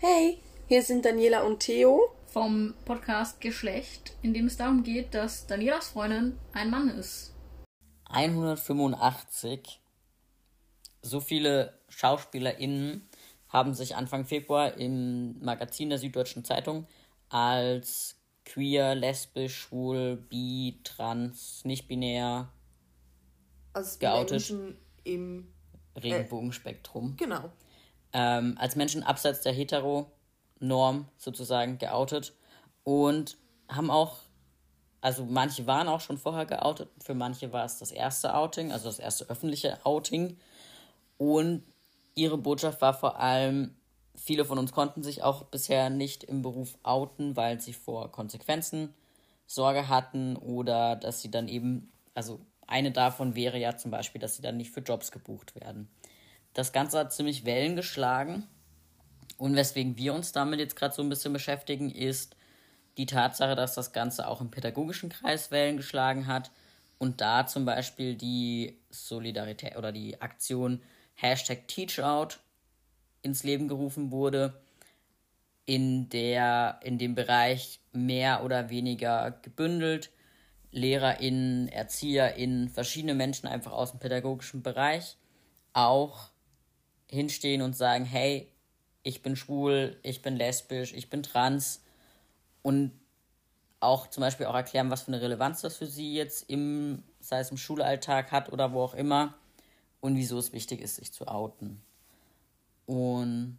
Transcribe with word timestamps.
Hey, 0.00 0.38
hier 0.68 0.84
sind 0.84 1.04
Daniela 1.04 1.42
und 1.42 1.58
Theo 1.58 2.14
vom 2.28 2.72
Podcast 2.84 3.40
Geschlecht, 3.40 4.14
in 4.22 4.32
dem 4.32 4.46
es 4.46 4.56
darum 4.56 4.84
geht, 4.84 5.12
dass 5.12 5.48
Danielas 5.48 5.88
Freundin 5.88 6.38
ein 6.52 6.70
Mann 6.70 6.88
ist. 6.88 7.34
185. 8.04 9.80
So 11.02 11.18
viele 11.18 11.76
SchauspielerInnen 11.88 13.08
haben 13.48 13.74
sich 13.74 13.96
Anfang 13.96 14.24
Februar 14.24 14.74
im 14.74 15.44
Magazin 15.44 15.88
der 15.88 15.98
Süddeutschen 15.98 16.44
Zeitung 16.44 16.86
als 17.28 18.20
queer, 18.44 18.94
lesbisch, 18.94 19.62
schwul, 19.62 20.14
bi, 20.14 20.78
trans, 20.84 21.64
nicht 21.64 21.88
binär 21.88 22.52
als 23.72 23.98
geoutet. 23.98 24.30
Menschen 24.30 24.78
im 25.02 25.52
Regenbogenspektrum. 25.96 27.14
Äh, 27.14 27.24
genau. 27.24 27.50
Ähm, 28.12 28.56
als 28.58 28.76
Menschen 28.76 29.02
abseits 29.02 29.42
der 29.42 29.52
Hetero-Norm 29.52 31.08
sozusagen 31.18 31.78
geoutet 31.78 32.32
und 32.84 33.36
haben 33.68 33.90
auch, 33.90 34.16
also 35.00 35.24
manche 35.24 35.66
waren 35.66 35.88
auch 35.88 36.00
schon 36.00 36.18
vorher 36.18 36.46
geoutet, 36.46 36.88
für 37.02 37.14
manche 37.14 37.52
war 37.52 37.64
es 37.64 37.78
das 37.78 37.92
erste 37.92 38.34
Outing, 38.34 38.72
also 38.72 38.88
das 38.88 38.98
erste 38.98 39.28
öffentliche 39.28 39.84
Outing. 39.84 40.38
Und 41.18 41.64
ihre 42.14 42.38
Botschaft 42.38 42.80
war 42.80 42.94
vor 42.94 43.20
allem, 43.20 43.74
viele 44.14 44.44
von 44.44 44.58
uns 44.58 44.72
konnten 44.72 45.02
sich 45.02 45.22
auch 45.22 45.44
bisher 45.44 45.90
nicht 45.90 46.24
im 46.24 46.42
Beruf 46.42 46.78
outen, 46.82 47.36
weil 47.36 47.60
sie 47.60 47.72
vor 47.72 48.10
Konsequenzen 48.10 48.94
Sorge 49.46 49.88
hatten 49.88 50.36
oder 50.36 50.96
dass 50.96 51.22
sie 51.22 51.30
dann 51.30 51.48
eben, 51.48 51.90
also 52.14 52.40
eine 52.66 52.92
davon 52.92 53.34
wäre 53.34 53.58
ja 53.58 53.76
zum 53.76 53.90
Beispiel, 53.90 54.20
dass 54.20 54.36
sie 54.36 54.42
dann 54.42 54.58
nicht 54.58 54.70
für 54.70 54.80
Jobs 54.80 55.10
gebucht 55.10 55.54
werden. 55.56 55.88
Das 56.54 56.72
Ganze 56.72 56.98
hat 56.98 57.12
ziemlich 57.12 57.44
Wellen 57.44 57.76
geschlagen. 57.76 58.46
Und 59.36 59.54
weswegen 59.54 59.96
wir 59.96 60.14
uns 60.14 60.32
damit 60.32 60.58
jetzt 60.58 60.76
gerade 60.76 60.94
so 60.94 61.02
ein 61.02 61.08
bisschen 61.08 61.32
beschäftigen, 61.32 61.90
ist 61.90 62.36
die 62.96 63.06
Tatsache, 63.06 63.54
dass 63.54 63.74
das 63.74 63.92
Ganze 63.92 64.26
auch 64.26 64.40
im 64.40 64.50
pädagogischen 64.50 65.08
Kreis 65.08 65.50
Wellen 65.50 65.76
geschlagen 65.76 66.26
hat 66.26 66.50
und 66.98 67.20
da 67.20 67.46
zum 67.46 67.64
Beispiel 67.64 68.16
die 68.16 68.80
Solidarität 68.90 69.76
oder 69.76 69.92
die 69.92 70.20
Aktion 70.20 70.82
Hashtag 71.14 71.68
Teachout 71.68 72.40
ins 73.22 73.44
Leben 73.44 73.68
gerufen 73.68 74.10
wurde, 74.10 74.60
in 75.64 76.08
der 76.08 76.80
in 76.82 76.98
dem 76.98 77.14
Bereich 77.14 77.80
mehr 77.92 78.42
oder 78.44 78.70
weniger 78.70 79.30
gebündelt 79.42 80.10
LehrerInnen, 80.70 81.68
ErzieherInnen, 81.68 82.68
verschiedene 82.68 83.14
Menschen 83.14 83.46
einfach 83.46 83.72
aus 83.72 83.92
dem 83.92 84.00
pädagogischen 84.00 84.62
Bereich 84.62 85.16
auch 85.72 86.30
hinstehen 87.10 87.62
und 87.62 87.76
sagen, 87.76 88.04
hey, 88.04 88.48
ich 89.02 89.22
bin 89.22 89.36
schwul, 89.36 89.96
ich 90.02 90.22
bin 90.22 90.36
lesbisch, 90.36 90.92
ich 90.92 91.08
bin 91.10 91.22
trans 91.22 91.82
und 92.62 92.92
auch 93.80 94.08
zum 94.08 94.22
Beispiel 94.22 94.46
auch 94.46 94.54
erklären, 94.54 94.90
was 94.90 95.02
für 95.02 95.08
eine 95.08 95.20
Relevanz 95.20 95.60
das 95.60 95.76
für 95.76 95.86
sie 95.86 96.14
jetzt 96.14 96.50
im, 96.50 97.02
sei 97.20 97.40
es 97.40 97.50
im 97.50 97.56
Schulalltag 97.56 98.32
hat 98.32 98.52
oder 98.52 98.72
wo 98.72 98.82
auch 98.82 98.94
immer 98.94 99.34
und 100.00 100.16
wieso 100.16 100.38
es 100.38 100.52
wichtig 100.52 100.80
ist, 100.80 100.96
sich 100.96 101.12
zu 101.12 101.28
outen. 101.28 101.80
Und 102.86 103.58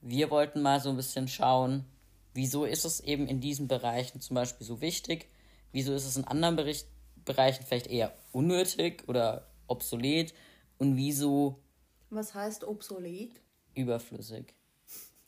wir 0.00 0.30
wollten 0.30 0.62
mal 0.62 0.80
so 0.80 0.90
ein 0.90 0.96
bisschen 0.96 1.28
schauen, 1.28 1.84
wieso 2.32 2.64
ist 2.64 2.84
es 2.84 3.00
eben 3.00 3.26
in 3.26 3.40
diesen 3.40 3.68
Bereichen 3.68 4.20
zum 4.20 4.34
Beispiel 4.34 4.66
so 4.66 4.80
wichtig, 4.80 5.28
wieso 5.72 5.92
ist 5.94 6.06
es 6.06 6.16
in 6.16 6.24
anderen 6.24 6.56
Bericht 6.56 6.86
Bereichen 7.24 7.64
vielleicht 7.66 7.88
eher 7.88 8.12
unnötig 8.32 9.04
oder 9.08 9.46
obsolet 9.66 10.34
und 10.78 10.96
wieso. 10.96 11.60
Was 12.10 12.34
heißt 12.34 12.64
obsolet? 12.64 13.32
Überflüssig. 13.74 14.52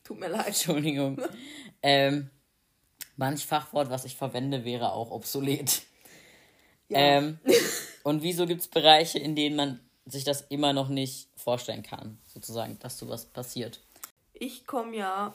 Tut 0.03 0.19
mir 0.19 0.27
leid. 0.27 0.47
Entschuldigung. 0.47 1.21
ähm, 1.81 2.29
manch 3.15 3.45
Fachwort, 3.45 3.89
was 3.89 4.05
ich 4.05 4.15
verwende, 4.15 4.65
wäre 4.65 4.91
auch 4.91 5.11
obsolet. 5.11 5.83
Ja. 6.89 6.99
Ähm, 6.99 7.39
und 8.03 8.21
wieso 8.21 8.45
gibt 8.45 8.61
es 8.61 8.67
Bereiche, 8.67 9.19
in 9.19 9.35
denen 9.35 9.55
man 9.55 9.79
sich 10.05 10.25
das 10.25 10.41
immer 10.41 10.73
noch 10.73 10.89
nicht 10.89 11.29
vorstellen 11.37 11.83
kann, 11.83 12.19
sozusagen, 12.27 12.77
dass 12.79 12.99
sowas 12.99 13.25
passiert? 13.25 13.79
Ich 14.33 14.67
komme 14.67 14.97
ja 14.97 15.33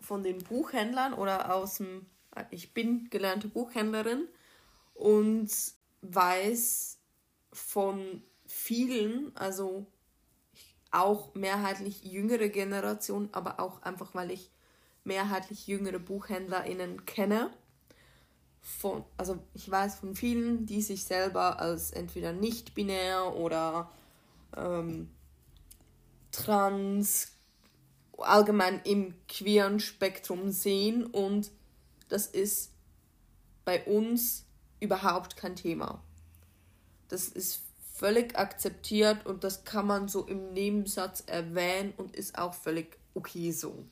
von 0.00 0.22
den 0.22 0.38
Buchhändlern 0.38 1.12
oder 1.12 1.54
aus 1.54 1.76
dem 1.76 2.06
ich 2.50 2.74
bin 2.74 3.08
gelernte 3.10 3.48
Buchhändlerin 3.48 4.28
und 4.94 5.50
weiß 6.02 6.98
von 7.52 8.22
vielen, 8.46 9.34
also 9.36 9.86
auch 10.96 11.34
mehrheitlich 11.34 12.04
jüngere 12.04 12.48
Generation, 12.48 13.28
aber 13.32 13.60
auch 13.60 13.82
einfach, 13.82 14.14
weil 14.14 14.30
ich 14.30 14.50
mehrheitlich 15.04 15.66
jüngere 15.66 15.98
BuchhändlerInnen 15.98 17.04
kenne. 17.04 17.50
Von, 18.60 19.04
also 19.16 19.38
ich 19.54 19.70
weiß 19.70 19.96
von 19.96 20.14
vielen, 20.16 20.66
die 20.66 20.82
sich 20.82 21.04
selber 21.04 21.60
als 21.60 21.92
entweder 21.92 22.32
nicht 22.32 22.74
binär 22.74 23.36
oder 23.36 23.90
ähm, 24.56 25.10
trans 26.32 27.32
allgemein 28.18 28.80
im 28.84 29.14
queeren 29.28 29.78
Spektrum 29.78 30.50
sehen 30.50 31.04
und 31.04 31.50
das 32.08 32.26
ist 32.26 32.72
bei 33.64 33.84
uns 33.84 34.46
überhaupt 34.80 35.36
kein 35.36 35.54
Thema. 35.54 36.02
Das 37.08 37.28
ist 37.28 37.60
völlig 37.96 38.38
akzeptiert 38.38 39.24
und 39.26 39.44
das 39.44 39.64
kann 39.64 39.86
man 39.86 40.08
so 40.08 40.26
im 40.26 40.52
Nebensatz 40.52 41.24
erwähnen 41.26 41.94
und 41.96 42.14
ist 42.14 42.38
auch 42.38 42.54
völlig 42.54 42.98
okay 43.14 43.52
so. 43.52 43.84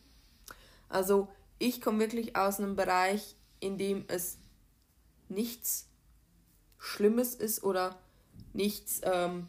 Also 0.89 1.29
ich 1.59 1.81
komme 1.81 2.01
wirklich 2.01 2.37
aus 2.37 2.59
einem 2.59 2.77
Bereich, 2.77 3.37
in 3.61 3.79
dem 3.79 4.05
es 4.09 4.39
nichts 5.29 5.89
Schlimmes 6.79 7.35
ist 7.35 7.65
oder 7.65 7.99
nichts, 8.53 9.01
ähm, 9.05 9.49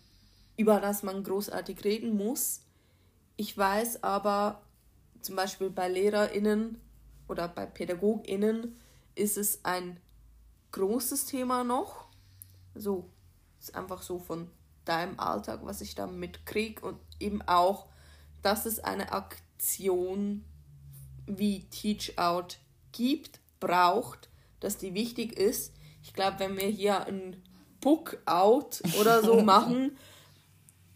über 0.58 0.80
das 0.80 1.04
man 1.04 1.24
großartig 1.24 1.84
reden 1.84 2.16
muss. 2.16 2.62
Ich 3.36 3.58
weiß 3.58 4.04
aber 4.04 4.62
zum 5.22 5.36
Beispiel 5.36 5.70
bei 5.70 5.90
LehrerInnen, 5.90 6.80
oder 7.28 7.48
bei 7.48 7.66
PädagogInnen 7.66 8.80
ist 9.16 9.38
es 9.38 9.64
ein 9.64 10.00
großes 10.72 11.26
Thema 11.26 11.64
noch. 11.64 12.06
So, 12.76 13.10
einfach 13.74 14.02
so 14.02 14.20
von 14.20 14.50
deinem 14.86 15.20
Alltag, 15.20 15.62
was 15.64 15.82
ich 15.82 15.96
da 15.96 16.08
mitkriege 16.08 16.86
und 16.86 17.00
eben 17.20 17.42
auch, 17.44 17.88
dass 18.44 18.66
es 18.66 18.80
eine 18.80 19.12
Aktion 19.12 20.46
wie 21.26 21.64
Teach 21.66 22.18
Out 22.18 22.60
gibt, 22.92 23.40
braucht, 23.60 24.30
dass 24.60 24.78
die 24.78 24.94
wichtig 24.94 25.38
ist. 25.38 25.74
Ich 26.04 26.14
glaube, 26.14 26.40
wenn 26.40 26.58
wir 26.58 26.68
hier 26.68 27.08
ein 27.08 27.42
Book 27.82 28.18
Out 28.26 28.82
oder 29.00 29.24
so 29.24 29.42
machen, 29.44 29.98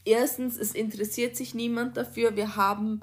erstens, 0.06 0.58
es 0.58 0.74
interessiert 0.74 1.36
sich 1.36 1.56
niemand 1.56 1.98
dafür. 1.98 2.36
Wir 2.36 2.56
haben 2.56 3.00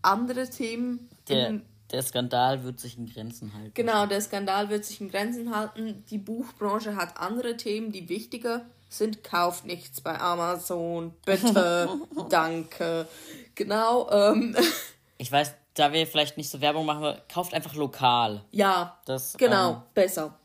andere 0.00 0.48
Themen. 0.48 1.08
Der, 1.28 1.60
der 1.90 2.02
Skandal 2.02 2.64
wird 2.64 2.80
sich 2.80 2.96
in 2.96 3.06
Grenzen 3.06 3.52
halten. 3.54 3.72
Genau, 3.74 4.06
der 4.06 4.20
Skandal 4.20 4.70
wird 4.70 4.84
sich 4.84 5.00
in 5.00 5.10
Grenzen 5.10 5.54
halten. 5.54 6.04
Die 6.10 6.18
Buchbranche 6.18 6.96
hat 6.96 7.18
andere 7.18 7.56
Themen, 7.56 7.92
die 7.92 8.08
wichtiger 8.08 8.64
sind. 8.98 9.24
Kauft 9.24 9.64
nichts 9.64 10.00
bei 10.00 10.18
Amazon, 10.18 11.14
bitte, 11.24 11.88
danke. 12.28 13.08
Genau. 13.54 14.10
Ähm. 14.10 14.56
Ich 15.16 15.30
weiß, 15.30 15.54
da 15.74 15.92
wir 15.92 16.08
vielleicht 16.08 16.36
nicht 16.36 16.50
so 16.50 16.60
Werbung 16.60 16.86
machen, 16.86 17.16
kauft 17.32 17.54
einfach 17.54 17.74
lokal. 17.74 18.44
Ja, 18.50 19.00
das, 19.06 19.34
genau, 19.36 19.74
ähm, 19.74 19.82
besser. 19.94 20.38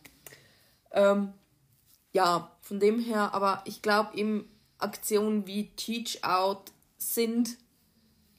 Ähm, 0.91 1.33
ja, 2.11 2.55
von 2.61 2.79
dem 2.79 2.99
her, 2.99 3.33
aber 3.33 3.63
ich 3.65 3.81
glaube 3.81 4.15
eben, 4.15 4.47
Aktionen 4.77 5.47
wie 5.47 5.71
Teach 5.75 6.23
Out 6.23 6.71
sind 6.99 7.57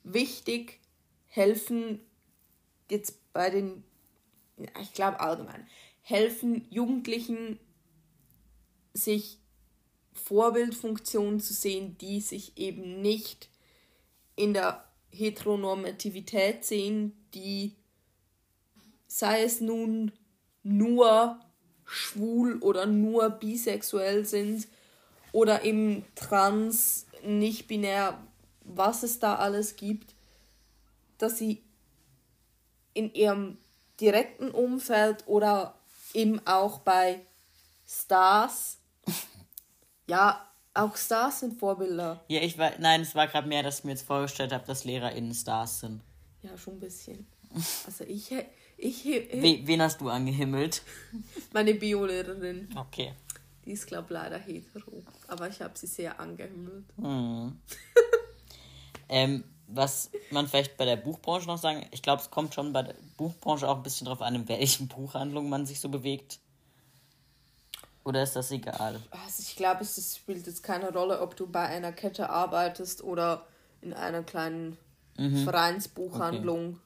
wichtig, 0.05 0.81
helfen 1.27 2.01
jetzt 2.89 3.33
bei 3.33 3.51
den, 3.51 3.85
ich 4.81 4.93
glaube 4.95 5.21
allgemein, 5.21 5.67
helfen 6.01 6.67
Jugendlichen, 6.71 7.59
sich 8.93 9.40
Vorbildfunktionen 10.25 11.41
zu 11.41 11.53
sehen, 11.55 11.97
die 11.99 12.21
sich 12.21 12.57
eben 12.57 13.01
nicht 13.01 13.49
in 14.37 14.55
der 14.55 14.85
Heteronormativität 15.11 16.65
sehen, 16.65 17.13
die 17.35 17.75
sei 19.07 19.43
es 19.43 19.61
nun 19.61 20.13
nur 20.63 21.41
schwul 21.85 22.59
oder 22.59 22.87
nur 22.87 23.31
bisexuell 23.31 24.25
sind 24.25 24.69
oder 25.33 25.65
eben 25.65 26.05
trans, 26.15 27.07
nicht 27.23 27.67
binär, 27.67 28.19
was 28.63 29.03
es 29.03 29.19
da 29.19 29.37
alles 29.37 29.77
gibt, 29.77 30.15
dass 31.19 31.39
sie 31.39 31.63
in 32.95 33.13
ihrem 33.13 33.59
direkten 34.01 34.51
Umfeld 34.51 35.25
oder 35.27 35.75
eben 36.15 36.45
auch 36.47 36.81
bei 36.81 37.21
Stars. 37.87 38.79
Ja, 40.11 40.45
auch 40.75 40.97
Stars 40.97 41.39
sind 41.39 41.61
Vorbilder. 41.61 42.25
Ja, 42.27 42.41
ich 42.41 42.59
war, 42.59 42.73
nein, 42.81 43.03
es 43.03 43.15
war 43.15 43.29
gerade 43.29 43.47
mehr, 43.47 43.63
dass 43.63 43.79
ich 43.79 43.85
mir 43.85 43.93
jetzt 43.93 44.03
vorgestellt 44.03 44.53
habe, 44.53 44.67
dass 44.67 44.83
LehrerInnen 44.83 45.33
Stars 45.33 45.79
sind. 45.81 46.03
Ja, 46.43 46.59
schon 46.59 46.75
ein 46.75 46.81
bisschen. 46.81 47.29
Also 47.87 48.03
ich, 48.03 48.33
ich, 48.77 49.07
ich 49.07 49.43
We 49.43 49.61
wen 49.67 49.81
hast 49.81 50.01
du 50.01 50.09
angehimmelt? 50.09 50.83
meine 51.53 51.75
Biolehrerin, 51.75 52.69
Okay. 52.77 53.15
die 53.65 53.71
ist 53.71 53.87
glaube 53.87 54.13
leider 54.15 54.39
hetero, 54.39 55.05
aber 55.29 55.49
ich 55.49 55.63
habe 55.63 55.79
sie 55.79 55.87
sehr 55.87 56.19
angehimmelt. 56.19 56.87
Hm. 56.97 57.61
ähm, 59.09 59.45
was 59.69 60.11
man 60.33 60.49
vielleicht 60.49 60.77
bei 60.77 60.87
der 60.87 60.97
Buchbranche 60.97 61.47
noch 61.47 61.59
sagen, 61.59 61.87
ich 61.93 62.03
glaube, 62.03 62.21
es 62.21 62.31
kommt 62.33 62.53
schon 62.55 62.73
bei 62.73 62.83
der 62.83 62.97
Buchbranche 63.17 63.69
auch 63.69 63.77
ein 63.77 63.83
bisschen 63.85 64.07
drauf 64.09 64.23
an, 64.23 64.35
in 64.35 64.49
welchen 64.49 64.89
Buchhandlungen 64.89 65.51
man 65.51 65.67
sich 65.67 65.79
so 65.79 65.89
bewegt. 65.89 66.41
Oder 68.05 68.23
ist 68.23 68.35
das 68.35 68.51
egal? 68.51 69.01
Also 69.11 69.43
ich 69.43 69.57
glaube, 69.57 69.83
es 69.83 70.17
spielt 70.17 70.47
jetzt 70.47 70.63
keine 70.63 70.93
Rolle, 70.93 71.21
ob 71.21 71.37
du 71.37 71.47
bei 71.47 71.67
einer 71.67 71.93
Kette 71.93 72.31
arbeitest 72.31 73.03
oder 73.03 73.47
in 73.81 73.93
einer 73.93 74.23
kleinen 74.23 74.79
Vereinsbuchhandlung, 75.17 76.81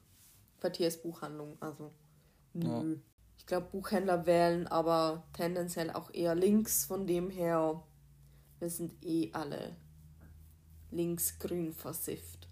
Quartiersbuchhandlung. 0.59 1.57
Also 1.61 1.91
nö. 2.53 2.97
Ich 3.37 3.45
glaube, 3.45 3.67
Buchhändler 3.71 4.25
wählen 4.25 4.67
aber 4.67 5.23
tendenziell 5.33 5.91
auch 5.91 6.11
eher 6.13 6.33
links. 6.33 6.85
Von 6.85 7.05
dem 7.05 7.29
her, 7.29 7.83
wir 8.59 8.69
sind 8.69 8.93
eh 9.05 9.29
alle 9.33 9.75
linksgrün 10.89 11.71
versifft. 11.71 12.47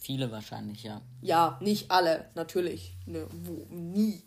Viele 0.00 0.30
wahrscheinlich, 0.30 0.82
ja. 0.82 1.00
Ja, 1.20 1.58
nicht 1.62 1.90
alle, 1.90 2.30
natürlich. 2.34 2.96
Ne, 3.06 3.26
wo, 3.30 3.66
nie 3.70 4.22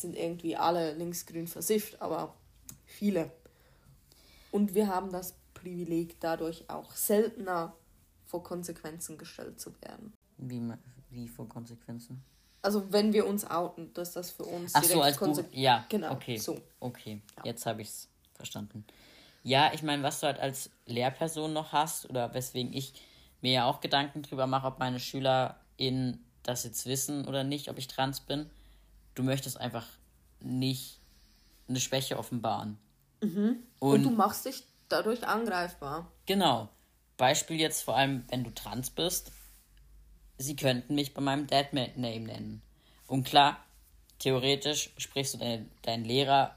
sind 0.00 0.16
irgendwie 0.16 0.56
alle 0.56 0.94
linksgrün 0.94 1.46
versifft, 1.46 2.00
aber 2.00 2.34
viele. 2.84 3.30
Und 4.50 4.74
wir 4.74 4.88
haben 4.88 5.10
das 5.10 5.34
Privileg, 5.54 6.20
dadurch 6.20 6.68
auch 6.68 6.94
seltener 6.94 7.74
vor 8.26 8.42
Konsequenzen 8.42 9.18
gestellt 9.18 9.60
zu 9.60 9.72
werden. 9.82 10.12
Wie, 10.38 10.62
wie 11.10 11.28
vor 11.28 11.48
Konsequenzen? 11.48 12.22
Also 12.62 12.92
wenn 12.92 13.12
wir 13.12 13.26
uns 13.26 13.48
outen, 13.48 13.92
dass 13.94 14.12
das 14.12 14.30
für 14.30 14.44
uns 14.44 14.74
Ach 14.74 14.82
so, 14.82 14.88
direkt 14.88 15.04
als. 15.04 15.18
Konse- 15.18 15.44
Ja, 15.52 15.86
Genau, 15.88 16.12
okay. 16.12 16.36
so. 16.36 16.60
Okay, 16.80 17.22
jetzt 17.44 17.64
habe 17.66 17.82
ich 17.82 17.88
es 17.88 18.08
verstanden. 18.34 18.84
Ja, 19.44 19.72
ich 19.72 19.82
meine, 19.82 20.02
was 20.02 20.20
du 20.20 20.26
halt 20.26 20.40
als 20.40 20.70
Lehrperson 20.86 21.52
noch 21.52 21.72
hast, 21.72 22.10
oder 22.10 22.34
weswegen 22.34 22.72
ich 22.72 22.94
mir 23.40 23.52
ja 23.52 23.64
auch 23.66 23.80
Gedanken 23.80 24.22
drüber 24.22 24.46
mache, 24.48 24.66
ob 24.66 24.78
meine 24.80 24.98
SchülerInnen 24.98 26.24
das 26.42 26.64
jetzt 26.64 26.86
wissen 26.86 27.26
oder 27.28 27.44
nicht, 27.44 27.68
ob 27.70 27.78
ich 27.78 27.86
trans 27.86 28.20
bin, 28.20 28.50
du 29.16 29.24
möchtest 29.24 29.60
einfach 29.60 29.86
nicht 30.40 31.00
eine 31.68 31.80
Schwäche 31.80 32.16
offenbaren. 32.18 32.78
Und, 33.20 33.58
Und, 33.80 34.02
du 34.04 34.10
machst 34.10 34.44
dich 34.46 34.62
dadurch 34.88 35.26
angreifbar. 35.26 36.06
genau, 36.26 36.68
Beispiel 37.16 37.58
jetzt 37.58 37.82
vor 37.82 37.96
allem, 37.96 38.24
wenn 38.28 38.44
du 38.44 38.50
trans 38.50 38.90
bist, 38.90 39.32
sie 40.38 40.54
könnten 40.54 40.94
mich 40.94 41.12
bei 41.14 41.20
meinem 41.22 41.46
Dad-Name 41.48 41.96
nennen. 41.98 42.62
Und 43.08 43.24
klar, 43.24 43.58
theoretisch 44.18 44.90
sprichst 44.98 45.34
du 45.34 45.38
deine, 45.38 45.66
deinen 45.82 46.04
Lehrer, 46.04 46.54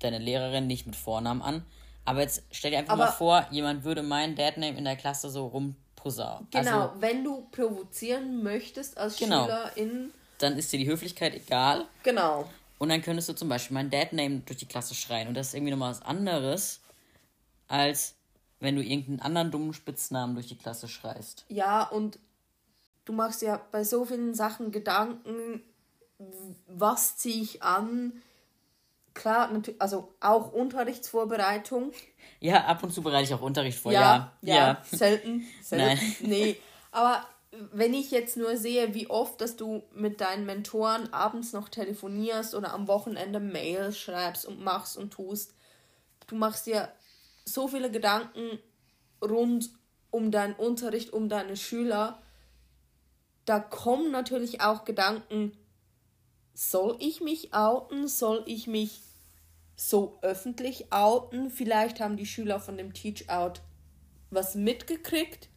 deine 0.00 0.18
Lehrerin 0.18 0.66
nicht 0.66 0.86
mit 0.86 0.94
Vornamen 0.94 1.42
an, 1.42 1.64
aber 2.04 2.20
jetzt 2.20 2.42
stell 2.52 2.70
dir 2.70 2.78
einfach 2.78 2.92
Aber- 2.92 3.06
mal 3.06 3.12
vor, 3.12 3.46
jemand 3.50 3.84
würde 3.84 4.02
meinen 4.02 4.36
Dad-Name 4.36 4.76
in 4.76 4.84
der 4.84 4.96
Klasse 4.96 5.30
so 5.30 5.46
rumposaunen. 5.46 6.46
Genau, 6.50 6.88
Also, 6.90 7.00
wenn 7.00 7.24
du 7.24 7.46
provozieren 7.50 8.42
möchtest 8.42 8.98
als 8.98 9.16
Genau. 9.16 9.44
Schülerin, 9.46 10.12
dann 10.44 10.56
ist 10.58 10.72
dir 10.72 10.78
die 10.78 10.86
Höflichkeit 10.86 11.34
egal 11.34 11.86
genau. 12.02 12.48
und 12.78 12.88
dann 12.88 13.02
könntest 13.02 13.28
du 13.28 13.32
zum 13.32 13.48
Beispiel 13.48 13.74
meinen 13.74 13.90
Dad-Name 13.90 14.42
durch 14.46 14.58
die 14.58 14.66
Klasse 14.66 14.94
schreien 14.94 15.28
und 15.28 15.34
das 15.34 15.48
ist 15.48 15.54
irgendwie 15.54 15.72
nochmal 15.72 15.90
was 15.90 16.02
anderes, 16.02 16.80
als 17.66 18.14
wenn 18.60 18.76
du 18.76 18.82
irgendeinen 18.82 19.20
anderen 19.20 19.50
dummen 19.50 19.74
Spitznamen 19.74 20.34
durch 20.34 20.48
die 20.48 20.56
Klasse 20.56 20.88
schreist. 20.88 21.44
Ja, 21.48 21.82
und 21.82 22.18
du 23.04 23.12
machst 23.12 23.42
ja 23.42 23.60
bei 23.72 23.84
so 23.84 24.04
vielen 24.04 24.34
Sachen 24.34 24.70
Gedanken, 24.70 25.62
was 26.66 27.16
ziehe 27.16 27.42
ich 27.42 27.62
an? 27.62 28.22
Klar, 29.12 29.52
natürlich, 29.52 29.80
also 29.80 30.12
auch 30.20 30.52
Unterrichtsvorbereitung. 30.52 31.92
Ja, 32.40 32.64
ab 32.64 32.82
und 32.82 32.92
zu 32.92 33.02
bereite 33.02 33.24
ich 33.24 33.34
auch 33.34 33.42
Unterricht 33.42 33.78
vor, 33.78 33.92
ja, 33.92 34.32
ja. 34.42 34.54
ja, 34.54 34.82
selten, 34.84 35.46
selten. 35.62 35.86
Nein. 35.86 36.16
Nee, 36.20 36.56
aber 36.90 37.24
wenn 37.72 37.94
ich 37.94 38.10
jetzt 38.10 38.36
nur 38.36 38.56
sehe, 38.56 38.94
wie 38.94 39.08
oft, 39.08 39.40
dass 39.40 39.56
du 39.56 39.82
mit 39.94 40.20
deinen 40.20 40.46
Mentoren 40.46 41.12
abends 41.12 41.52
noch 41.52 41.68
telefonierst 41.68 42.54
oder 42.54 42.72
am 42.72 42.88
Wochenende 42.88 43.40
Mails 43.40 43.98
schreibst 43.98 44.46
und 44.46 44.62
machst 44.62 44.96
und 44.96 45.12
tust, 45.12 45.54
du 46.26 46.36
machst 46.36 46.66
dir 46.66 46.90
so 47.44 47.68
viele 47.68 47.90
Gedanken 47.90 48.58
rund 49.22 49.70
um 50.10 50.30
deinen 50.30 50.54
Unterricht, 50.54 51.12
um 51.12 51.28
deine 51.28 51.56
Schüler. 51.56 52.22
Da 53.44 53.60
kommen 53.60 54.10
natürlich 54.10 54.60
auch 54.60 54.84
Gedanken, 54.84 55.52
soll 56.54 56.96
ich 57.00 57.20
mich 57.20 57.52
outen? 57.52 58.06
Soll 58.06 58.44
ich 58.46 58.66
mich 58.66 59.02
so 59.76 60.18
öffentlich 60.22 60.92
outen? 60.92 61.50
Vielleicht 61.50 62.00
haben 62.00 62.16
die 62.16 62.26
Schüler 62.26 62.60
von 62.60 62.76
dem 62.76 62.94
Teach-Out 62.94 63.60
was 64.30 64.54
mitgekriegt, 64.54 65.48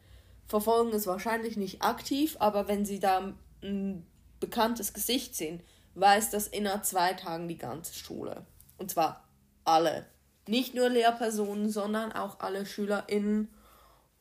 verfolgen 0.48 0.92
es 0.92 1.06
wahrscheinlich 1.06 1.56
nicht 1.56 1.82
aktiv, 1.82 2.36
aber 2.40 2.68
wenn 2.68 2.84
sie 2.84 2.98
da 2.98 3.34
ein 3.62 4.06
bekanntes 4.40 4.94
Gesicht 4.94 5.34
sehen, 5.34 5.62
weiß 5.94 6.30
das 6.30 6.48
innerhalb 6.48 6.84
zwei 6.84 7.12
Tagen 7.12 7.48
die 7.48 7.58
ganze 7.58 7.94
Schule. 7.94 8.46
Und 8.78 8.90
zwar 8.90 9.24
alle. 9.64 10.06
Nicht 10.46 10.74
nur 10.74 10.88
Lehrpersonen, 10.88 11.70
sondern 11.70 12.12
auch 12.12 12.40
alle 12.40 12.64
SchülerInnen. 12.64 13.48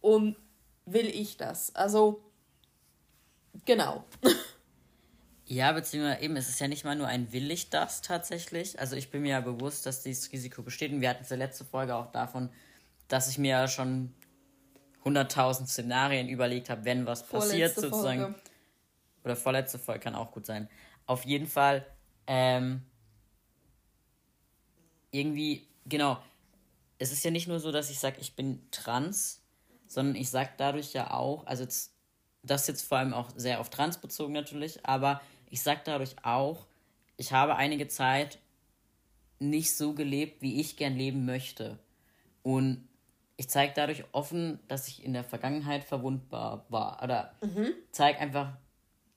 Und 0.01 0.35
will 0.85 1.07
ich 1.07 1.37
das? 1.37 1.73
Also, 1.75 2.21
genau. 3.65 4.03
Ja, 5.49 5.71
beziehungsweise 5.71 6.21
eben, 6.21 6.35
es 6.35 6.49
ist 6.49 6.59
ja 6.59 6.67
nicht 6.67 6.83
mal 6.83 6.97
nur 6.97 7.07
ein 7.07 7.31
Will 7.31 7.49
ich 7.51 7.69
das 7.69 8.01
tatsächlich. 8.01 8.77
Also 8.81 8.97
ich 8.97 9.11
bin 9.11 9.21
mir 9.21 9.29
ja 9.29 9.39
bewusst, 9.39 9.85
dass 9.85 10.03
dieses 10.03 10.29
Risiko 10.33 10.61
besteht. 10.61 10.91
Und 10.91 10.99
wir 10.99 11.09
hatten 11.09 11.23
es 11.23 11.31
in 11.31 11.39
der 11.39 11.47
letzten 11.47 11.65
Folge 11.65 11.95
auch 11.95 12.11
davon, 12.11 12.49
dass 13.07 13.29
ich 13.29 13.37
mir 13.37 13.51
ja 13.51 13.67
schon 13.69 14.13
100.000 15.07 15.67
Szenarien 15.67 16.27
überlegt 16.27 16.69
habe, 16.69 16.85
wenn 16.85 17.05
was 17.05 17.23
passiert 17.27 17.73
Vorletzte 17.73 17.81
sozusagen. 17.81 18.21
Folge. 18.21 18.39
Oder 19.23 19.35
vorletzte 19.35 19.79
Folge 19.79 19.99
kann 20.01 20.15
auch 20.15 20.31
gut 20.31 20.45
sein. 20.45 20.69
Auf 21.05 21.25
jeden 21.25 21.47
Fall, 21.47 21.85
ähm, 22.27 22.81
irgendwie, 25.11 25.67
genau, 25.85 26.21
es 26.99 27.11
ist 27.11 27.23
ja 27.23 27.31
nicht 27.31 27.47
nur 27.47 27.59
so, 27.59 27.71
dass 27.71 27.89
ich 27.89 27.99
sage, 27.99 28.17
ich 28.19 28.35
bin 28.35 28.61
trans, 28.71 29.41
sondern 29.87 30.15
ich 30.15 30.29
sage 30.29 30.49
dadurch 30.57 30.93
ja 30.93 31.11
auch, 31.11 31.45
also 31.45 31.63
jetzt, 31.63 31.93
das 32.43 32.67
jetzt 32.67 32.87
vor 32.87 32.97
allem 32.97 33.13
auch 33.13 33.29
sehr 33.35 33.59
auf 33.59 33.69
trans 33.69 33.97
bezogen 33.97 34.33
natürlich, 34.33 34.85
aber 34.85 35.21
ich 35.49 35.61
sage 35.61 35.81
dadurch 35.83 36.15
auch, 36.23 36.65
ich 37.17 37.31
habe 37.31 37.55
einige 37.55 37.87
Zeit 37.87 38.39
nicht 39.39 39.75
so 39.75 39.93
gelebt, 39.93 40.41
wie 40.41 40.59
ich 40.59 40.77
gern 40.77 40.95
leben 40.95 41.25
möchte. 41.25 41.79
Und 42.43 42.86
ich 43.37 43.49
zeige 43.49 43.73
dadurch 43.75 44.03
offen, 44.11 44.59
dass 44.67 44.87
ich 44.87 45.03
in 45.03 45.13
der 45.13 45.23
Vergangenheit 45.23 45.83
verwundbar 45.83 46.65
war. 46.69 47.01
Oder 47.03 47.33
zeige 47.91 48.19
einfach, 48.19 48.57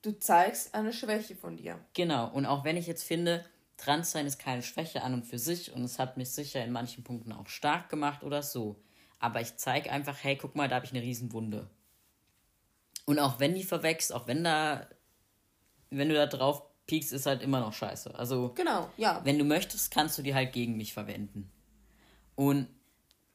Du 0.02 0.18
zeigst 0.18 0.74
eine 0.74 0.92
Schwäche 0.94 1.36
von 1.36 1.56
dir. 1.58 1.78
Genau, 1.92 2.28
und 2.30 2.46
auch 2.46 2.64
wenn 2.64 2.78
ich 2.78 2.86
jetzt 2.86 3.02
finde, 3.02 3.44
Transsein 3.76 4.26
ist 4.26 4.38
keine 4.38 4.62
Schwäche 4.62 5.02
an 5.02 5.12
und 5.12 5.26
für 5.26 5.38
sich 5.38 5.72
und 5.72 5.84
es 5.84 5.98
hat 5.98 6.16
mich 6.16 6.30
sicher 6.30 6.64
in 6.64 6.72
manchen 6.72 7.04
Punkten 7.04 7.32
auch 7.32 7.48
stark 7.48 7.90
gemacht 7.90 8.22
oder 8.22 8.42
so. 8.42 8.82
Aber 9.18 9.42
ich 9.42 9.56
zeige 9.56 9.90
einfach, 9.92 10.16
hey, 10.22 10.36
guck 10.36 10.54
mal, 10.54 10.68
da 10.68 10.76
habe 10.76 10.86
ich 10.86 10.92
eine 10.92 11.02
Riesenwunde. 11.02 11.68
Und 13.04 13.18
auch 13.18 13.40
wenn 13.40 13.54
die 13.54 13.62
verwächst, 13.62 14.14
auch 14.14 14.26
wenn 14.26 14.42
da, 14.42 14.86
wenn 15.90 16.08
du 16.08 16.14
da 16.14 16.26
drauf 16.26 16.62
piekst, 16.86 17.12
ist 17.12 17.26
halt 17.26 17.42
immer 17.42 17.60
noch 17.60 17.74
scheiße. 17.74 18.14
Also, 18.14 18.52
Genau, 18.54 18.88
ja. 18.96 19.20
wenn 19.24 19.38
du 19.38 19.44
möchtest, 19.44 19.90
kannst 19.90 20.16
du 20.16 20.22
die 20.22 20.34
halt 20.34 20.52
gegen 20.52 20.78
mich 20.78 20.94
verwenden. 20.94 21.50
Und 22.36 22.68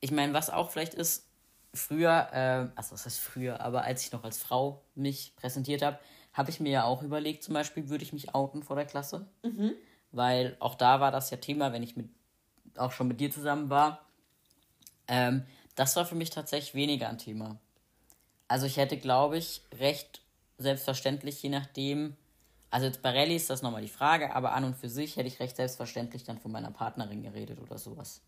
ich 0.06 0.12
meine, 0.12 0.34
was 0.34 0.52
auch 0.52 0.70
vielleicht 0.70 0.94
ist, 0.94 1.28
früher, 1.74 2.30
äh, 2.32 2.68
also 2.78 2.92
was 2.92 3.06
heißt 3.06 3.20
früher, 3.20 3.60
aber 3.60 3.84
als 3.84 4.06
ich 4.06 4.12
noch 4.12 4.24
als 4.24 4.38
Frau 4.38 4.84
mich 4.94 5.36
präsentiert 5.36 5.82
habe, 5.82 5.98
habe 6.32 6.52
ich 6.52 6.60
mir 6.60 6.70
ja 6.70 6.84
auch 6.84 7.02
überlegt, 7.02 7.44
zum 7.44 7.56
Beispiel, 7.56 7.90
würde 7.90 8.04
ich 8.04 8.14
mich 8.14 8.36
outen 8.36 8.62
vor 8.62 8.76
der 8.76 8.86
Klasse? 8.86 9.28
Weil 10.12 10.58
auch 10.60 10.76
da 10.76 11.00
war 11.00 11.12
das 11.12 11.32
ja 11.32 11.38
Thema, 11.38 11.74
wenn 11.74 11.82
ich 11.82 11.98
mit, 11.98 12.08
auch 12.78 12.92
schon 12.92 13.08
mit 13.08 13.20
dir 13.20 13.32
zusammen 13.32 13.72
war. 13.72 14.06
Ähm, 15.08 15.44
das 15.74 15.96
war 15.96 16.06
für 16.06 16.14
mich 16.14 16.30
tatsächlich 16.30 16.76
weniger 16.76 17.10
ein 17.10 17.18
Thema. 17.18 17.58
Also 18.48 18.68
ich 18.68 18.78
hätte, 18.78 18.98
glaube 18.98 19.40
ich, 19.40 19.64
recht 19.74 20.22
selbstverständlich, 20.60 21.42
je 21.42 21.50
nachdem, 21.50 22.16
also 22.70 22.86
jetzt 22.86 23.02
bei 23.02 23.10
Rallye 23.10 23.38
ist 23.38 23.50
das 23.50 23.64
nochmal 23.64 23.82
die 23.82 23.88
Frage, 23.88 24.36
aber 24.36 24.54
an 24.54 24.66
und 24.66 24.76
für 24.76 24.88
sich 24.88 25.16
hätte 25.18 25.28
ich 25.28 25.40
recht 25.40 25.56
selbstverständlich 25.56 26.26
dann 26.26 26.38
von 26.38 26.52
meiner 26.52 26.70
Partnerin 26.70 27.24
geredet 27.24 27.60
oder 27.60 27.80
sowas. 27.80 28.22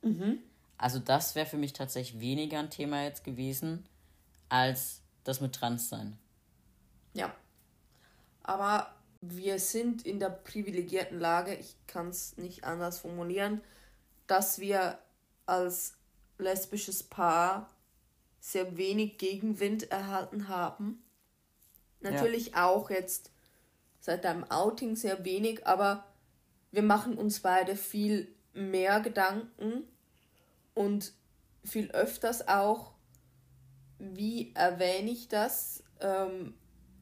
Also 0.77 0.99
das 0.99 1.35
wäre 1.35 1.47
für 1.47 1.57
mich 1.57 1.73
tatsächlich 1.73 2.19
weniger 2.21 2.59
ein 2.59 2.69
Thema 2.69 3.03
jetzt 3.03 3.23
gewesen, 3.23 3.85
als 4.49 5.01
das 5.23 5.41
mit 5.41 5.53
Transsein. 5.53 6.17
Ja. 7.13 7.33
Aber 8.43 8.93
wir 9.21 9.59
sind 9.59 10.05
in 10.05 10.19
der 10.19 10.29
privilegierten 10.29 11.19
Lage, 11.19 11.55
ich 11.55 11.75
kann 11.87 12.09
es 12.09 12.37
nicht 12.37 12.63
anders 12.63 12.99
formulieren, 12.99 13.61
dass 14.27 14.59
wir 14.59 14.99
als 15.45 15.95
lesbisches 16.37 17.03
Paar 17.03 17.69
sehr 18.39 18.77
wenig 18.77 19.17
Gegenwind 19.17 19.91
erhalten 19.91 20.47
haben. 20.47 21.03
Natürlich 22.01 22.51
ja. 22.51 22.67
auch 22.67 22.89
jetzt 22.89 23.31
seit 23.99 24.23
deinem 24.23 24.43
Outing 24.45 24.95
sehr 24.95 25.25
wenig, 25.25 25.65
aber 25.65 26.05
wir 26.71 26.83
machen 26.83 27.17
uns 27.17 27.39
beide 27.39 27.75
viel 27.75 28.27
mehr 28.53 28.99
Gedanken 28.99 29.83
und 30.77 31.11
viel 31.63 31.89
öfters 31.91 32.47
auch, 32.47 32.93
wie 33.97 34.53
erwähne 34.53 35.09
ich 35.09 35.27
das? 35.27 35.83
Ähm, 35.99 36.53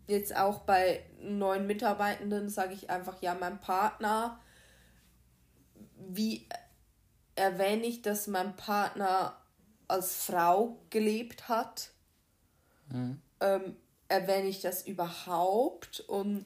jetzt 0.07 0.35
auch 0.35 0.59
bei 0.59 1.05
neuen 1.21 1.67
Mitarbeitenden 1.67 2.49
sage 2.49 2.73
ich 2.73 2.89
einfach, 2.89 3.21
ja, 3.21 3.35
mein 3.35 3.59
Partner, 3.59 4.39
wie 5.97 6.47
erwähne 7.35 7.85
ich, 7.85 8.01
dass 8.01 8.27
mein 8.27 8.55
Partner 8.55 9.35
als 9.89 10.23
Frau 10.23 10.79
gelebt 10.89 11.49
hat? 11.49 11.91
Mhm. 12.89 13.21
Ähm, 13.41 13.75
erwähne 14.07 14.47
ich 14.47 14.61
das 14.61 14.87
überhaupt? 14.87 15.99
Und 15.99 16.45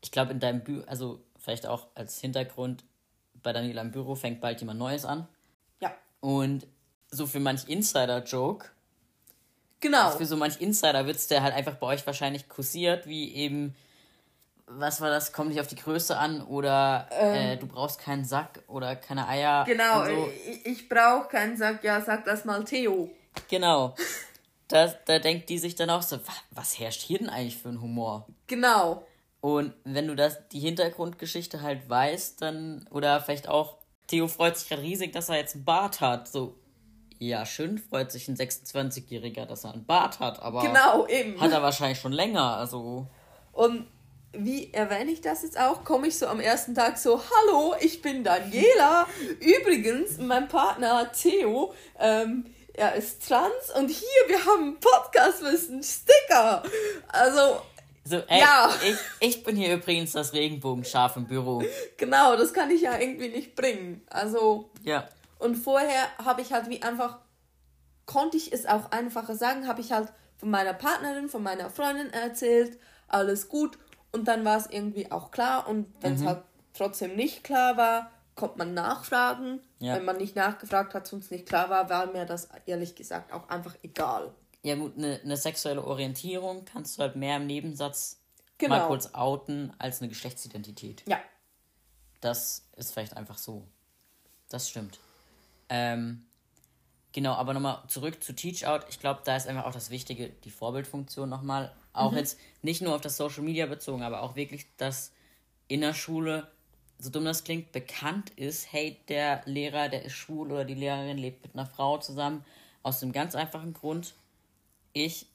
ich 0.00 0.12
glaube, 0.12 0.30
in 0.30 0.38
deinem 0.38 0.62
Büro, 0.62 0.84
also 0.86 1.24
vielleicht 1.38 1.66
auch 1.66 1.88
als 1.96 2.20
Hintergrund, 2.20 2.84
bei 3.42 3.52
Daniela 3.52 3.82
im 3.82 3.90
Büro 3.90 4.14
fängt 4.14 4.40
bald 4.40 4.60
jemand 4.60 4.78
Neues 4.78 5.04
an. 5.04 5.26
Und 6.20 6.66
so 7.10 7.26
für 7.26 7.40
manch 7.40 7.68
Insider-Joke. 7.68 8.66
Genau. 9.80 10.10
Für 10.10 10.26
so 10.26 10.36
manch 10.36 10.60
Insider-Witz, 10.60 11.28
der 11.28 11.42
halt 11.42 11.54
einfach 11.54 11.74
bei 11.74 11.86
euch 11.88 12.06
wahrscheinlich 12.06 12.48
kursiert, 12.48 13.06
wie 13.06 13.34
eben, 13.34 13.76
was 14.66 15.00
war 15.00 15.08
das, 15.08 15.32
kommt 15.32 15.50
nicht 15.50 15.60
auf 15.60 15.68
die 15.68 15.76
Größe 15.76 16.16
an 16.16 16.42
oder 16.42 17.08
ähm, 17.12 17.34
äh, 17.34 17.56
du 17.56 17.66
brauchst 17.66 18.00
keinen 18.00 18.24
Sack 18.24 18.60
oder 18.66 18.96
keine 18.96 19.28
Eier. 19.28 19.64
Genau, 19.64 20.04
so. 20.04 20.28
ich, 20.50 20.66
ich 20.66 20.88
brauche 20.88 21.28
keinen 21.28 21.56
Sack, 21.56 21.84
ja, 21.84 22.00
sag 22.00 22.24
das 22.24 22.44
mal 22.44 22.64
Theo. 22.64 23.10
Genau. 23.48 23.94
Da, 24.66 24.88
da 25.06 25.18
denkt 25.18 25.48
die 25.48 25.58
sich 25.58 25.76
dann 25.76 25.90
auch 25.90 26.02
so, 26.02 26.18
was 26.50 26.78
herrscht 26.78 27.02
hier 27.02 27.18
denn 27.18 27.30
eigentlich 27.30 27.56
für 27.56 27.68
ein 27.68 27.80
Humor? 27.80 28.26
Genau. 28.48 29.06
Und 29.40 29.72
wenn 29.84 30.08
du 30.08 30.16
das, 30.16 30.48
die 30.48 30.60
Hintergrundgeschichte 30.60 31.62
halt 31.62 31.88
weißt, 31.88 32.42
dann, 32.42 32.86
oder 32.90 33.20
vielleicht 33.20 33.48
auch, 33.48 33.77
Theo 34.08 34.26
freut 34.26 34.56
sich 34.56 34.68
gerade 34.68 34.82
riesig, 34.82 35.12
dass 35.12 35.28
er 35.28 35.36
jetzt 35.36 35.54
einen 35.54 35.64
Bart 35.64 36.00
hat. 36.00 36.28
So, 36.28 36.56
ja, 37.18 37.46
schön 37.46 37.78
freut 37.78 38.10
sich 38.10 38.28
ein 38.28 38.36
26-Jähriger, 38.36 39.46
dass 39.46 39.64
er 39.64 39.74
einen 39.74 39.84
Bart 39.84 40.18
hat, 40.18 40.40
aber 40.42 40.62
genau, 40.62 41.06
eben. 41.06 41.40
hat 41.40 41.52
er 41.52 41.62
wahrscheinlich 41.62 41.98
schon 41.98 42.12
länger, 42.12 42.56
also. 42.56 43.06
Und 43.52 43.86
wie 44.32 44.72
erwähne 44.72 45.10
ich 45.10 45.20
das 45.20 45.42
jetzt 45.42 45.58
auch? 45.58 45.84
Komme 45.84 46.08
ich 46.08 46.18
so 46.18 46.26
am 46.26 46.40
ersten 46.40 46.74
Tag 46.74 46.98
so, 46.98 47.20
hallo, 47.20 47.74
ich 47.80 48.02
bin 48.02 48.24
Daniela. 48.24 49.06
Übrigens, 49.40 50.18
mein 50.18 50.48
Partner 50.48 51.10
Theo, 51.12 51.74
ähm, 51.98 52.46
er 52.74 52.94
ist 52.94 53.26
trans 53.26 53.70
und 53.76 53.90
hier, 53.90 54.28
wir 54.28 54.44
haben 54.46 54.62
einen 54.62 54.80
Podcast 54.80 55.42
mit 55.42 55.68
einem 55.68 55.82
Sticker. 55.82 56.62
Also, 57.08 57.60
so, 58.08 58.16
ey, 58.16 58.40
ja. 58.40 58.70
ich, 58.82 58.96
ich 59.20 59.44
bin 59.44 59.56
hier 59.56 59.74
übrigens 59.74 60.12
das 60.12 60.32
Regenbogenschaf 60.32 61.16
im 61.16 61.26
Büro. 61.26 61.62
Genau, 61.96 62.36
das 62.36 62.52
kann 62.52 62.70
ich 62.70 62.82
ja 62.82 62.98
irgendwie 62.98 63.28
nicht 63.28 63.54
bringen. 63.54 64.02
Also. 64.08 64.70
Ja. 64.82 65.08
Und 65.38 65.56
vorher 65.56 66.06
habe 66.24 66.40
ich 66.40 66.52
halt 66.52 66.68
wie 66.68 66.82
einfach, 66.82 67.18
konnte 68.06 68.36
ich 68.36 68.52
es 68.52 68.66
auch 68.66 68.90
einfacher 68.90 69.36
sagen, 69.36 69.68
habe 69.68 69.80
ich 69.80 69.92
halt 69.92 70.12
von 70.36 70.50
meiner 70.50 70.72
Partnerin, 70.72 71.28
von 71.28 71.42
meiner 71.42 71.70
Freundin 71.70 72.12
erzählt, 72.12 72.78
alles 73.08 73.48
gut. 73.48 73.78
Und 74.10 74.26
dann 74.26 74.44
war 74.44 74.56
es 74.56 74.66
irgendwie 74.66 75.10
auch 75.12 75.30
klar. 75.30 75.68
Und 75.68 75.86
wenn 76.00 76.14
es 76.14 76.22
mhm. 76.22 76.28
halt 76.28 76.42
trotzdem 76.74 77.14
nicht 77.14 77.44
klar 77.44 77.76
war, 77.76 78.10
kommt 78.34 78.56
man 78.56 78.72
nachfragen. 78.72 79.60
Ja. 79.80 79.96
Wenn 79.96 80.04
man 80.04 80.16
nicht 80.16 80.34
nachgefragt 80.34 80.94
hat, 80.94 81.06
sonst 81.06 81.30
nicht 81.30 81.46
klar 81.46 81.68
war, 81.68 81.90
war 81.90 82.06
mir 82.06 82.24
das 82.24 82.48
ehrlich 82.66 82.94
gesagt 82.94 83.32
auch 83.32 83.48
einfach 83.48 83.74
egal. 83.82 84.32
Ja 84.68 84.74
gut, 84.74 84.98
eine, 84.98 85.18
eine 85.24 85.38
sexuelle 85.38 85.82
Orientierung 85.82 86.66
kannst 86.66 86.98
du 86.98 87.02
halt 87.02 87.16
mehr 87.16 87.38
im 87.38 87.46
Nebensatz 87.46 88.20
genau. 88.58 88.76
mal 88.76 88.86
kurz 88.86 89.14
outen 89.14 89.72
als 89.78 90.02
eine 90.02 90.10
Geschlechtsidentität. 90.10 91.04
Ja. 91.06 91.18
Das 92.20 92.68
ist 92.76 92.92
vielleicht 92.92 93.16
einfach 93.16 93.38
so. 93.38 93.66
Das 94.50 94.68
stimmt. 94.68 94.98
Ähm, 95.70 96.26
genau, 97.12 97.32
aber 97.32 97.54
nochmal 97.54 97.82
zurück 97.88 98.22
zu 98.22 98.34
Teach 98.34 98.66
Out. 98.66 98.84
Ich 98.90 99.00
glaube, 99.00 99.22
da 99.24 99.36
ist 99.36 99.46
einfach 99.46 99.64
auch 99.64 99.72
das 99.72 99.88
Wichtige, 99.88 100.28
die 100.28 100.50
Vorbildfunktion 100.50 101.30
nochmal. 101.30 101.72
Auch 101.94 102.12
mhm. 102.12 102.18
jetzt 102.18 102.38
nicht 102.60 102.82
nur 102.82 102.94
auf 102.94 103.00
das 103.00 103.16
Social 103.16 103.44
Media 103.44 103.64
bezogen, 103.64 104.02
aber 104.02 104.20
auch 104.22 104.36
wirklich, 104.36 104.66
dass 104.76 105.12
in 105.68 105.80
der 105.80 105.94
Schule 105.94 106.46
so 106.98 107.08
dumm 107.08 107.24
das 107.24 107.42
klingt, 107.42 107.72
bekannt 107.72 108.32
ist, 108.36 108.70
hey, 108.70 108.98
der 109.08 109.40
Lehrer, 109.46 109.88
der 109.88 110.04
ist 110.04 110.12
schwul 110.12 110.52
oder 110.52 110.66
die 110.66 110.74
Lehrerin 110.74 111.16
lebt 111.16 111.42
mit 111.42 111.54
einer 111.54 111.64
Frau 111.64 111.96
zusammen. 111.96 112.44
Aus 112.82 113.00
dem 113.00 113.12
ganz 113.12 113.34
einfachen 113.34 113.72
Grund, 113.72 114.14
ich 115.04 115.26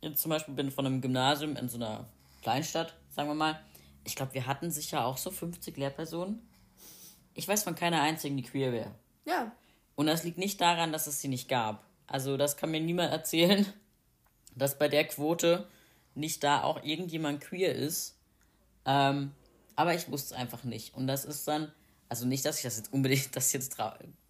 jetzt 0.00 0.20
zum 0.20 0.30
Beispiel 0.30 0.54
bin 0.54 0.70
von 0.70 0.86
einem 0.86 1.00
Gymnasium 1.00 1.56
in 1.56 1.68
so 1.68 1.76
einer 1.76 2.08
Kleinstadt, 2.42 2.94
sagen 3.10 3.28
wir 3.28 3.34
mal. 3.34 3.60
Ich 4.04 4.16
glaube, 4.16 4.34
wir 4.34 4.46
hatten 4.46 4.70
sicher 4.70 5.04
auch 5.04 5.16
so 5.16 5.30
50 5.30 5.76
Lehrpersonen. 5.76 6.40
Ich 7.34 7.46
weiß 7.46 7.62
von 7.62 7.74
keiner 7.74 8.02
einzigen, 8.02 8.36
die 8.36 8.42
queer 8.42 8.72
wäre. 8.72 8.94
Ja. 9.24 9.52
Und 9.94 10.06
das 10.06 10.24
liegt 10.24 10.38
nicht 10.38 10.60
daran, 10.60 10.92
dass 10.92 11.06
es 11.06 11.20
sie 11.20 11.28
nicht 11.28 11.48
gab. 11.48 11.84
Also, 12.06 12.36
das 12.36 12.56
kann 12.56 12.70
mir 12.70 12.80
niemand 12.80 13.12
erzählen, 13.12 13.66
dass 14.56 14.78
bei 14.78 14.88
der 14.88 15.06
Quote 15.06 15.66
nicht 16.14 16.42
da 16.42 16.62
auch 16.62 16.82
irgendjemand 16.82 17.40
queer 17.40 17.74
ist. 17.74 18.18
Ähm, 18.84 19.32
aber 19.76 19.94
ich 19.94 20.10
wusste 20.10 20.34
es 20.34 20.40
einfach 20.40 20.64
nicht. 20.64 20.94
Und 20.94 21.06
das 21.06 21.24
ist 21.24 21.46
dann, 21.48 21.72
also 22.08 22.26
nicht, 22.26 22.44
dass 22.44 22.58
ich 22.58 22.64
das 22.64 22.76
jetzt 22.76 22.92
unbedingt, 22.92 23.34
dass 23.36 23.48
ich 23.48 23.54
jetzt 23.54 23.76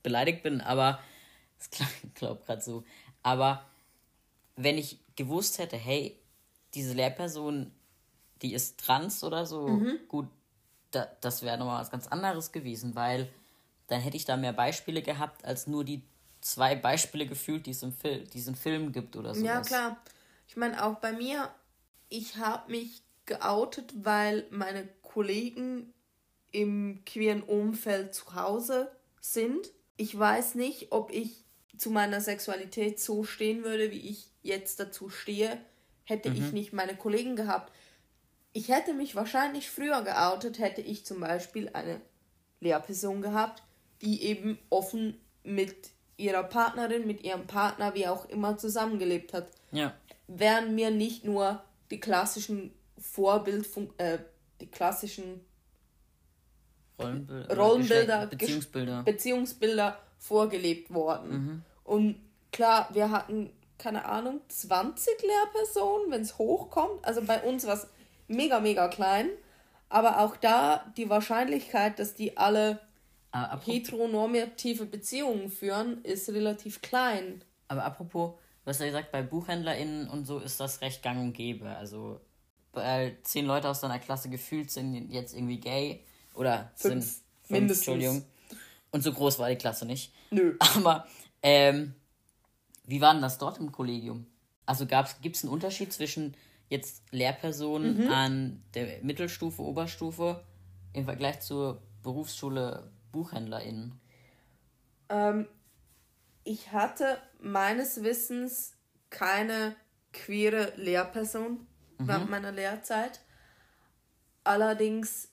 beleidigt 0.03 0.43
bin, 0.43 0.61
aber 0.61 1.01
das 1.59 1.71
glaubt 2.15 2.47
gerade 2.47 2.63
so. 2.63 2.85
Aber 3.23 3.65
wenn 4.57 4.79
ich 4.79 4.99
gewusst 5.17 5.59
hätte, 5.59 5.77
hey, 5.77 6.19
diese 6.75 6.95
Lehrperson, 6.95 7.73
die 8.43 8.55
ist 8.55 8.81
trans 8.81 9.23
oder 9.25 9.47
so, 9.47 9.69
mhm. 9.69 9.99
gut, 10.09 10.29
da, 10.91 11.07
das 11.21 11.43
wäre 11.43 11.59
nochmal 11.59 11.81
was 11.81 11.91
ganz 11.91 12.07
anderes 12.07 12.53
gewesen, 12.53 12.95
weil 12.95 13.29
dann 13.87 14.01
hätte 14.01 14.17
ich 14.17 14.25
da 14.25 14.37
mehr 14.37 14.53
Beispiele 14.53 15.03
gehabt, 15.03 15.45
als 15.45 15.67
nur 15.67 15.85
die 15.85 16.03
zwei 16.41 16.75
Beispiele 16.75 17.27
gefühlt, 17.27 17.67
die 17.67 17.71
es 17.71 17.83
im 17.83 17.93
Film, 17.93 18.29
diesen 18.31 18.55
Film 18.55 18.93
gibt 18.93 19.17
oder 19.17 19.35
so. 19.35 19.45
Ja, 19.45 19.61
klar. 19.61 19.97
Ich 20.49 20.57
meine, 20.57 20.85
auch 20.85 20.99
bei 20.99 21.13
mir, 21.13 21.49
ich 22.09 22.37
habe 22.37 22.71
mich 22.71 23.03
geoutet, 23.25 23.93
weil 24.05 24.47
meine 24.51 24.87
Kollegen 25.03 25.93
im 26.51 27.03
queeren 27.07 27.43
Umfeld 27.43 28.15
zu 28.15 28.35
Hause 28.35 28.91
sind. 29.21 29.71
Ich 29.97 30.19
weiß 30.19 30.57
nicht, 30.57 30.93
ob 30.93 31.11
ich 31.11 31.42
zu 31.83 31.91
meiner 31.91 32.21
Sexualität 32.21 33.01
so 33.01 33.25
stehen 33.25 33.65
würde, 33.65 33.91
wie 33.91 34.09
ich 34.09 34.31
jetzt 34.43 34.79
dazu 34.79 35.09
stehe, 35.11 35.59
hätte 36.05 36.31
mhm. 36.31 36.37
ich 36.37 36.53
nicht 36.53 36.73
meine 36.73 36.97
Kollegen 36.97 37.35
gehabt. 37.35 37.73
Ich 38.53 38.69
hätte 38.69 38.95
mich 38.95 39.17
wahrscheinlich 39.17 39.69
früher 39.69 40.03
geoutet, 40.03 40.61
hätte 40.61 40.81
ich 40.81 41.05
zum 41.05 41.21
Beispiel 41.21 41.71
eine 41.73 42.01
Lehrperson 42.61 43.21
gehabt, 43.21 43.65
die 44.01 44.23
eben 44.23 44.59
offen 44.71 45.19
mit 45.43 45.91
ihrer 46.17 46.45
Partnerin, 46.45 47.05
mit 47.05 47.25
ihrem 47.25 47.49
Partner, 47.49 47.95
wie 47.95 48.07
auch 48.07 48.29
immer, 48.29 48.57
zusammengelebt 48.57 49.33
hat. 49.33 49.51
Ja. 49.73 49.97
Wären 50.29 50.77
mir 50.77 50.93
nicht 50.93 51.25
nur 51.25 51.65
die 51.91 51.99
klassischen 51.99 52.73
Vorbild, 52.97 53.69
äh, 53.97 54.19
die 54.61 54.71
klassischen 54.71 55.41
Rollenbild 57.01 57.59
Rollenbilder, 57.59 58.27
Beziehungsbilder. 58.27 59.03
Beziehungsbilder 59.03 59.99
vorgelebt 60.19 60.95
worden. 60.95 61.31
Mhm. 61.33 61.63
Und 61.85 62.17
klar, 62.53 62.89
wir 62.93 63.11
hatten, 63.11 63.51
keine 63.79 64.05
Ahnung, 64.05 64.41
20 64.49 65.23
Lehrpersonen, 65.23 66.11
wenn 66.11 66.23
es 66.23 66.39
hochkommt. 66.39 67.05
Also 67.05 67.23
bei 67.23 67.43
uns 67.43 67.67
war 67.67 67.75
es 67.75 67.87
mega, 68.29 68.61
mega 68.61 68.89
klein. 68.89 69.31
Aber 69.89 70.21
auch 70.21 70.37
da 70.37 70.93
die 70.97 71.11
Wahrscheinlichkeit, 71.11 71.99
dass 71.99 72.15
die 72.15 72.37
alle 72.37 72.81
ah, 73.33 73.59
heteronormative 73.61 74.87
Beziehungen 74.87 75.51
führen, 75.51 76.03
ist 76.05 76.29
relativ 76.31 76.81
klein. 76.81 77.45
Aber 77.69 77.85
apropos, 77.85 78.35
was 78.65 78.81
er 78.81 78.87
gesagt, 78.87 79.13
bei 79.13 79.23
BuchhändlerInnen 79.23 80.09
und 80.09 80.27
so 80.27 80.39
ist 80.39 80.61
das 80.61 80.81
recht 80.81 81.03
gang 81.03 81.21
und 81.21 81.33
gäbe. 81.33 81.69
Also 81.77 82.21
weil 82.73 83.19
zehn 83.23 83.47
Leute 83.47 83.69
aus 83.69 83.81
deiner 83.81 83.99
Klasse 83.99 84.29
gefühlt 84.31 84.71
sind 84.71 85.11
jetzt 85.11 85.35
irgendwie 85.35 85.61
gay 85.61 86.01
oder 86.35 86.71
fünf, 86.75 86.93
sind 86.93 87.03
fünf, 87.03 87.51
mindestens. 87.51 87.89
Entschuldigung. 87.89 88.25
Und 88.91 89.03
so 89.03 89.13
groß 89.13 89.39
war 89.39 89.49
die 89.49 89.57
Klasse 89.57 89.87
nicht. 89.87 90.13
Nö. 90.31 90.57
Aber 90.59 91.07
ähm, 91.43 91.95
wie 92.85 93.01
war 93.01 93.13
denn 93.13 93.23
das 93.23 93.39
dort 93.39 93.59
im 93.59 93.73
Kollegium? 93.73 94.27
Also 94.67 94.87
gibt 94.87 95.37
es 95.37 95.45
einen 95.45 95.53
Unterschied 95.53 95.93
zwischen 95.93 96.37
jetzt 96.69 97.03
Lehrpersonen 97.13 98.05
mhm. 98.05 98.11
an 98.11 98.63
der 98.75 99.03
Mittelstufe, 99.03 99.63
Oberstufe 99.63 100.45
im 100.93 101.05
Vergleich 101.05 101.41
zur 101.41 101.83
Berufsschule 102.03 102.91
BuchhändlerInnen? 103.13 104.01
Ähm, 105.09 105.47
ich 106.45 106.73
hatte 106.73 107.19
meines 107.41 108.03
Wissens 108.03 108.75
keine 109.11 109.77
queere 110.13 110.73
Lehrperson 110.77 111.67
mhm. 111.99 112.09
während 112.09 112.31
meiner 112.31 112.53
Lehrzeit. 112.53 113.21
Allerdings 114.45 115.29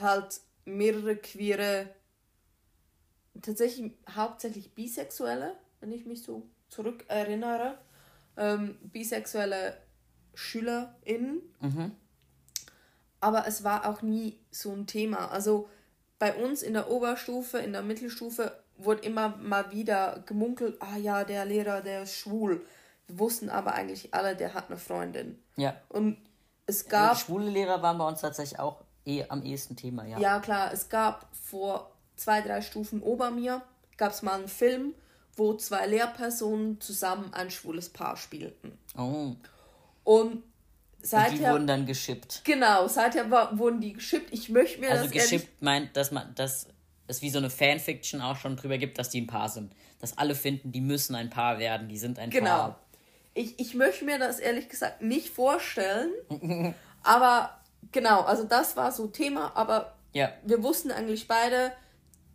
halt 0.00 0.40
mehrere 0.64 1.16
queere, 1.16 1.88
tatsächlich 3.42 3.92
hauptsächlich 4.14 4.74
bisexuelle, 4.74 5.56
wenn 5.80 5.92
ich 5.92 6.06
mich 6.06 6.22
so 6.22 6.46
zurückerinnere, 6.68 7.78
ähm, 8.36 8.78
bisexuelle 8.82 9.76
SchülerInnen. 10.34 11.42
Aber 13.20 13.46
es 13.46 13.64
war 13.64 13.86
auch 13.86 14.02
nie 14.02 14.38
so 14.50 14.72
ein 14.72 14.86
Thema. 14.86 15.30
Also 15.30 15.68
bei 16.18 16.34
uns 16.34 16.62
in 16.62 16.74
der 16.74 16.90
Oberstufe, 16.90 17.58
in 17.58 17.72
der 17.72 17.82
Mittelstufe 17.82 18.58
wurde 18.76 19.02
immer 19.02 19.36
mal 19.36 19.72
wieder 19.72 20.22
gemunkelt, 20.26 20.80
ah 20.80 20.96
ja, 20.96 21.24
der 21.24 21.44
Lehrer, 21.44 21.80
der 21.80 22.04
ist 22.04 22.14
schwul. 22.14 22.64
Wir 23.08 23.18
wussten 23.18 23.50
aber 23.50 23.74
eigentlich 23.74 24.14
alle, 24.14 24.36
der 24.36 24.54
hat 24.54 24.68
eine 24.68 24.76
Freundin. 24.76 25.42
Ja. 25.56 25.74
Und 25.88 26.18
es 26.66 26.86
gab 26.88 27.16
schwule 27.16 27.48
Lehrer 27.50 27.82
waren 27.82 27.98
bei 27.98 28.06
uns 28.06 28.20
tatsächlich 28.20 28.60
auch 28.60 28.84
eh 29.04 29.24
am 29.28 29.42
ehesten 29.42 29.74
Thema, 29.74 30.04
ja. 30.04 30.18
Ja, 30.18 30.38
klar, 30.38 30.72
es 30.72 30.88
gab 30.88 31.34
vor 31.34 31.90
zwei, 32.18 32.40
drei 32.42 32.60
Stufen 32.60 33.02
ober 33.02 33.30
mir, 33.30 33.62
gab 33.96 34.12
es 34.12 34.22
mal 34.22 34.34
einen 34.38 34.48
Film, 34.48 34.94
wo 35.36 35.54
zwei 35.54 35.86
Lehrpersonen 35.86 36.80
zusammen 36.80 37.32
ein 37.32 37.50
schwules 37.50 37.88
Paar 37.90 38.16
spielten. 38.16 38.76
Oh. 38.96 39.34
Und 40.04 40.32
Und 40.32 40.42
die 41.00 41.06
seither, 41.06 41.52
wurden 41.52 41.66
dann 41.66 41.86
geschippt. 41.86 42.42
genau, 42.44 42.88
seither 42.88 43.30
war, 43.30 43.56
wurden 43.58 43.80
die 43.80 43.92
geschippt. 43.92 44.32
Ich 44.32 44.48
möchte 44.48 44.80
mir 44.80 44.90
Also 44.90 45.04
das 45.04 45.12
ehrlich, 45.12 45.30
geschippt 45.30 45.62
meint, 45.62 45.96
dass 45.96 46.10
man, 46.10 46.34
dass 46.34 46.66
es 47.06 47.22
wie 47.22 47.30
so 47.30 47.38
eine 47.38 47.50
Fanfiction 47.50 48.20
auch 48.20 48.36
schon 48.36 48.56
drüber 48.56 48.78
gibt, 48.78 48.98
dass 48.98 49.08
die 49.10 49.20
ein 49.20 49.26
Paar 49.26 49.48
sind. 49.48 49.72
Dass 50.00 50.18
alle 50.18 50.34
finden, 50.34 50.72
die 50.72 50.80
müssen 50.80 51.14
ein 51.14 51.30
Paar 51.30 51.58
werden, 51.58 51.88
die 51.88 51.98
sind 51.98 52.18
ein 52.18 52.30
genau. 52.30 52.46
Paar. 52.48 52.80
Ich, 53.34 53.58
ich 53.60 53.74
möchte 53.74 54.04
mir 54.04 54.18
das 54.18 54.40
ehrlich 54.40 54.68
gesagt 54.68 55.00
nicht 55.02 55.28
vorstellen, 55.28 56.10
aber 57.04 57.60
genau, 57.92 58.22
also 58.22 58.44
das 58.44 58.76
war 58.76 58.90
so 58.92 59.06
Thema, 59.06 59.52
aber 59.56 59.94
Ja. 60.12 60.32
wir 60.44 60.62
wussten 60.62 60.90
eigentlich 60.90 61.28
beide, 61.28 61.72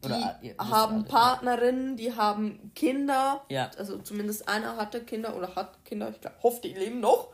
Oder, 0.06 0.40
äh, 0.42 0.48
ihr 0.48 0.56
wisst 0.58 0.72
haben. 0.72 1.06
Partnerinnen, 1.06 1.98
die 1.98 2.16
haben 2.16 2.72
Kinder. 2.76 3.42
Ja. 3.50 3.72
Also 3.78 3.98
zumindest 4.00 4.48
einer 4.48 4.78
hatte 4.78 5.02
Kinder 5.04 5.36
oder 5.36 5.56
hat 5.56 5.84
Kinder. 5.86 6.10
Ich 6.10 6.22
glaub, 6.22 6.42
hoffe, 6.44 6.62
die 6.62 6.74
leben 6.74 7.00
noch. 7.00 7.30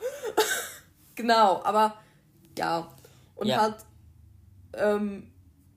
genau, 1.16 1.62
aber 1.64 1.96
ja. 2.58 2.88
Und 3.36 3.48
Ja. 3.48 3.62
halt 3.62 3.76
ähm, 4.74 5.32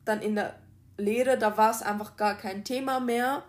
dann 0.05 0.21
in 0.21 0.35
der 0.35 0.55
Lehre, 0.97 1.39
da 1.39 1.57
war 1.57 1.71
es 1.71 1.83
einfach 1.83 2.17
gar 2.17 2.37
kein 2.37 2.65
Thema 2.65 3.01
mehr. 3.01 3.43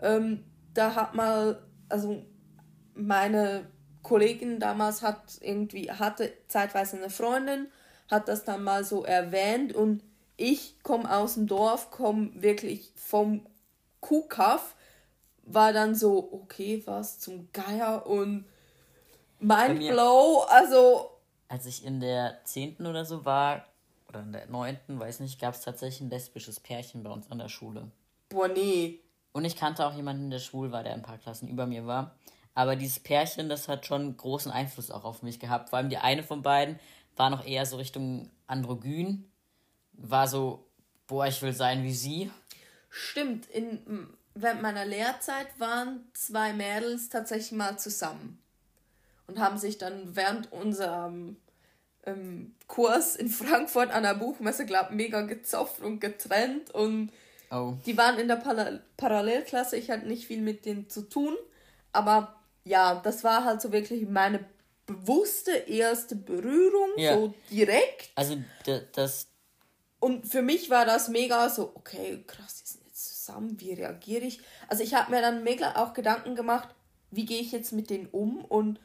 Ähm, 0.00 0.44
da 0.74 0.94
hat 0.94 1.14
mal, 1.14 1.62
also 1.88 2.24
meine 2.94 3.66
Kollegin 4.02 4.58
damals 4.58 5.02
hat 5.02 5.38
irgendwie, 5.40 5.90
hatte 5.90 6.32
zeitweise 6.48 6.96
eine 6.96 7.10
Freundin, 7.10 7.68
hat 8.10 8.28
das 8.28 8.44
dann 8.44 8.62
mal 8.64 8.84
so 8.84 9.04
erwähnt 9.04 9.72
und 9.72 10.02
ich 10.42 10.82
komme 10.82 11.14
aus 11.14 11.34
dem 11.34 11.46
Dorf, 11.46 11.90
komme 11.92 12.30
wirklich 12.34 12.90
vom 12.96 13.46
Kuhkaff, 14.00 14.74
war 15.44 15.72
dann 15.72 15.94
so, 15.94 16.32
okay, 16.32 16.82
was 16.84 17.20
zum 17.20 17.48
Geier 17.52 18.06
und 18.06 18.44
Mindblow, 19.38 20.44
also 20.48 21.10
Als 21.48 21.66
ich 21.66 21.84
in 21.84 22.00
der 22.00 22.40
10. 22.44 22.86
oder 22.86 23.04
so 23.04 23.24
war, 23.24 23.66
oder 24.08 24.20
in 24.20 24.32
der 24.32 24.46
9., 24.46 24.78
weiß 24.88 25.20
nicht, 25.20 25.40
gab 25.40 25.54
es 25.54 25.60
tatsächlich 25.60 26.00
ein 26.00 26.10
lesbisches 26.10 26.58
Pärchen 26.58 27.02
bei 27.02 27.10
uns 27.10 27.30
an 27.30 27.38
der 27.38 27.48
Schule. 27.48 27.90
boah, 28.28 28.48
nee. 28.48 29.00
Und 29.32 29.44
ich 29.44 29.56
kannte 29.56 29.86
auch 29.86 29.94
jemanden, 29.94 30.30
der 30.30 30.40
schwul 30.40 30.72
war, 30.72 30.82
der 30.82 30.92
ein 30.92 31.02
paar 31.02 31.18
Klassen 31.18 31.48
über 31.48 31.66
mir 31.66 31.86
war. 31.86 32.16
Aber 32.54 32.76
dieses 32.76 33.00
Pärchen, 33.00 33.48
das 33.48 33.68
hat 33.68 33.86
schon 33.86 34.16
großen 34.16 34.52
Einfluss 34.52 34.90
auch 34.90 35.04
auf 35.04 35.22
mich 35.22 35.40
gehabt. 35.40 35.70
Vor 35.70 35.78
allem 35.78 35.88
die 35.88 35.96
eine 35.96 36.22
von 36.22 36.42
beiden 36.42 36.78
war 37.16 37.30
noch 37.30 37.46
eher 37.46 37.64
so 37.64 37.76
Richtung 37.76 38.30
Androgyn. 38.46 39.31
War 39.94 40.26
so, 40.28 40.66
boah, 41.06 41.26
ich 41.26 41.40
will 41.42 41.52
sein 41.52 41.82
wie 41.84 41.92
sie. 41.94 42.30
Stimmt, 42.90 43.46
in, 43.46 44.08
während 44.34 44.62
meiner 44.62 44.84
Lehrzeit 44.84 45.48
waren 45.58 46.04
zwei 46.14 46.52
Mädels 46.52 47.08
tatsächlich 47.08 47.52
mal 47.52 47.78
zusammen 47.78 48.38
und 49.26 49.38
haben 49.38 49.58
sich 49.58 49.78
dann 49.78 50.14
während 50.16 50.52
unserem 50.52 51.36
ähm, 52.04 52.54
Kurs 52.66 53.16
in 53.16 53.28
Frankfurt 53.28 53.90
an 53.90 54.02
der 54.02 54.14
Buchmesse, 54.14 54.66
glaub 54.66 54.90
mega 54.90 55.22
gezopft 55.22 55.80
und 55.80 56.00
getrennt 56.00 56.70
und 56.70 57.10
Oh. 57.54 57.74
die 57.84 57.98
waren 57.98 58.18
in 58.18 58.28
der 58.28 58.36
Parallel 58.36 58.80
Parallelklasse. 58.96 59.76
Ich 59.76 59.90
hatte 59.90 60.06
nicht 60.08 60.26
viel 60.26 60.40
mit 60.40 60.64
denen 60.64 60.88
zu 60.88 61.02
tun, 61.02 61.36
aber 61.92 62.34
ja, 62.64 62.94
das 63.04 63.24
war 63.24 63.44
halt 63.44 63.60
so 63.60 63.72
wirklich 63.72 64.08
meine 64.08 64.42
bewusste 64.86 65.50
erste 65.52 66.16
Berührung, 66.16 66.88
Ja. 66.96 67.14
so 67.14 67.34
direkt. 67.50 68.08
Also, 68.14 68.38
das, 68.94 69.26
Und 70.02 70.26
für 70.26 70.42
mich 70.42 70.68
war 70.68 70.84
das 70.84 71.06
mega 71.06 71.48
so, 71.48 71.70
okay, 71.76 72.24
krass, 72.26 72.60
die 72.64 72.72
sind 72.72 72.84
jetzt 72.86 73.20
zusammen, 73.24 73.60
wie 73.60 73.72
reagiere 73.72 74.24
ich? 74.24 74.40
Also 74.66 74.82
ich 74.82 74.94
habe 74.94 75.12
mir 75.12 75.20
dann 75.20 75.44
mega 75.44 75.76
auch 75.76 75.92
Gedanken 75.92 76.34
gemacht, 76.34 76.68
wie 77.12 77.24
gehe 77.24 77.40
ich 77.40 77.52
jetzt 77.52 77.70
mit 77.72 77.88
denen 77.88 78.08
um 78.10 78.44
und 78.44 78.80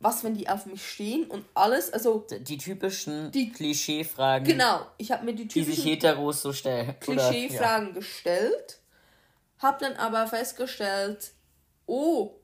was, 0.00 0.24
wenn 0.24 0.32
die 0.34 0.48
auf 0.48 0.64
mich 0.64 0.88
stehen 0.88 1.26
und 1.26 1.44
alles. 1.52 1.92
Also 1.92 2.24
die 2.30 2.56
typischen 2.56 3.30
Die- 3.32 3.52
Klischee-Fragen, 3.52 4.46
genau, 4.46 4.86
ich 4.96 5.12
habe 5.12 5.26
mir 5.26 5.34
die 5.34 5.46
die 5.46 5.62
sich 5.64 5.74
typischen 5.82 5.90
Heteros 5.90 6.40
so 6.40 6.54
stellen. 6.54 6.94
Klischee-Fragen 6.98 7.92
gestellt, 7.92 8.78
habe 9.58 9.84
dann 9.84 9.96
aber 9.96 10.26
festgestellt, 10.28 11.32
oh, 11.84 12.36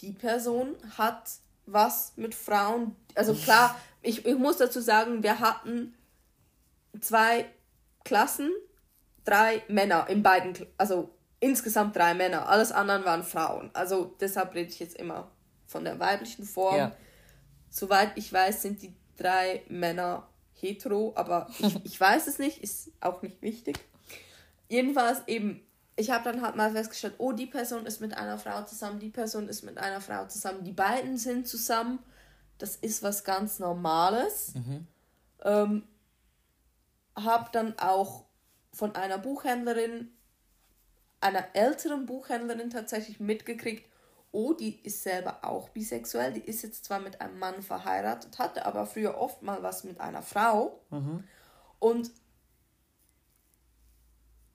die 0.00 0.10
Person 0.12 0.74
hat 0.96 1.30
was 1.66 2.14
mit 2.16 2.34
Frauen. 2.34 2.96
Also 3.14 3.32
klar, 3.34 3.78
ich, 4.02 4.26
ich 4.26 4.36
muss 4.36 4.56
dazu 4.56 4.80
sagen, 4.80 5.22
wir 5.22 5.38
hatten 5.38 5.94
zwei 7.00 7.46
Klassen, 8.04 8.50
drei 9.24 9.62
Männer 9.68 10.08
in 10.08 10.22
beiden, 10.22 10.54
also 10.76 11.14
insgesamt 11.40 11.96
drei 11.96 12.14
Männer, 12.14 12.48
alles 12.48 12.72
anderen 12.72 13.04
waren 13.04 13.22
Frauen. 13.22 13.70
Also 13.74 14.16
deshalb 14.20 14.54
rede 14.54 14.70
ich 14.70 14.80
jetzt 14.80 14.96
immer 14.96 15.30
von 15.66 15.84
der 15.84 15.98
weiblichen 15.98 16.44
Form. 16.44 16.76
Ja. 16.76 16.96
Soweit 17.70 18.12
ich 18.16 18.32
weiß, 18.32 18.62
sind 18.62 18.82
die 18.82 18.94
drei 19.16 19.62
Männer 19.68 20.28
hetero, 20.54 21.12
aber 21.16 21.48
ich, 21.58 21.84
ich 21.84 22.00
weiß 22.00 22.26
es 22.26 22.38
nicht, 22.38 22.62
ist 22.62 22.90
auch 23.00 23.22
nicht 23.22 23.40
wichtig. 23.42 23.78
Jedenfalls 24.68 25.22
eben, 25.26 25.62
ich 25.96 26.10
habe 26.10 26.24
dann 26.24 26.42
halt 26.42 26.56
mal 26.56 26.72
festgestellt, 26.72 27.14
oh, 27.18 27.32
die 27.32 27.46
Person 27.46 27.86
ist 27.86 28.00
mit 28.00 28.16
einer 28.16 28.38
Frau 28.38 28.62
zusammen, 28.64 28.98
die 28.98 29.10
Person 29.10 29.48
ist 29.48 29.62
mit 29.62 29.78
einer 29.78 30.00
Frau 30.00 30.26
zusammen, 30.26 30.64
die 30.64 30.72
beiden 30.72 31.16
sind 31.18 31.46
zusammen. 31.46 31.98
Das 32.58 32.74
ist 32.76 33.02
was 33.02 33.22
ganz 33.22 33.60
Normales. 33.60 34.52
Ähm, 35.44 35.84
habe 37.24 37.48
dann 37.52 37.78
auch 37.78 38.24
von 38.72 38.94
einer 38.94 39.18
Buchhändlerin, 39.18 40.10
einer 41.20 41.44
älteren 41.54 42.06
Buchhändlerin 42.06 42.70
tatsächlich 42.70 43.20
mitgekriegt, 43.20 43.84
oh, 44.30 44.52
die 44.52 44.80
ist 44.84 45.02
selber 45.02 45.38
auch 45.42 45.70
bisexuell, 45.70 46.32
die 46.32 46.40
ist 46.40 46.62
jetzt 46.62 46.84
zwar 46.84 47.00
mit 47.00 47.20
einem 47.20 47.38
Mann 47.38 47.62
verheiratet, 47.62 48.38
hatte 48.38 48.66
aber 48.66 48.86
früher 48.86 49.18
oft 49.18 49.42
mal 49.42 49.62
was 49.62 49.84
mit 49.84 50.00
einer 50.00 50.22
Frau. 50.22 50.80
Und 51.78 52.10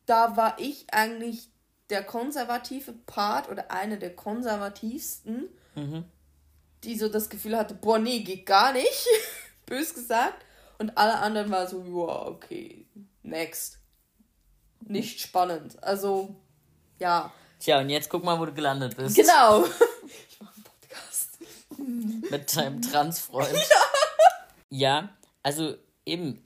da 0.06 0.38
war 0.38 0.60
ich 0.60 0.94
eigentlich 0.94 1.50
der 1.90 2.04
konservative 2.04 2.94
Part 2.94 3.50
oder 3.50 3.72
eine 3.72 3.98
der 3.98 4.16
konservativsten, 4.16 5.50
die 6.84 6.98
so 6.98 7.10
das 7.10 7.30
Gefühl 7.30 7.58
hatte, 7.58 7.74
boah, 7.74 8.00
nee, 8.00 8.20
geht 8.20 8.46
gar 8.46 8.74
nicht, 8.74 9.08
bös 9.66 9.94
gesagt. 9.94 10.46
Und 10.78 10.98
alle 10.98 11.20
anderen 11.20 11.52
waren 11.52 11.68
so, 11.68 11.82
ja, 11.84 12.28
okay, 12.28 12.86
next. 13.22 13.80
Nicht 14.82 15.22
spannend. 15.22 15.82
Also, 15.82 16.36
ja. 17.00 17.32
Tja, 17.60 17.80
und 17.80 17.90
jetzt 17.90 18.10
guck 18.10 18.24
mal, 18.24 18.40
wo 18.40 18.46
du 18.46 18.54
gelandet 18.54 18.96
bist. 18.98 19.16
Genau. 19.16 19.66
Ich 20.30 20.42
mache 20.42 20.54
einen 20.56 20.64
Podcast. 20.64 21.40
Mit 22.32 22.56
deinem 22.56 22.82
Transfreund. 22.82 23.48
Ja. 24.76 25.10
also 25.44 25.76
eben, 26.04 26.44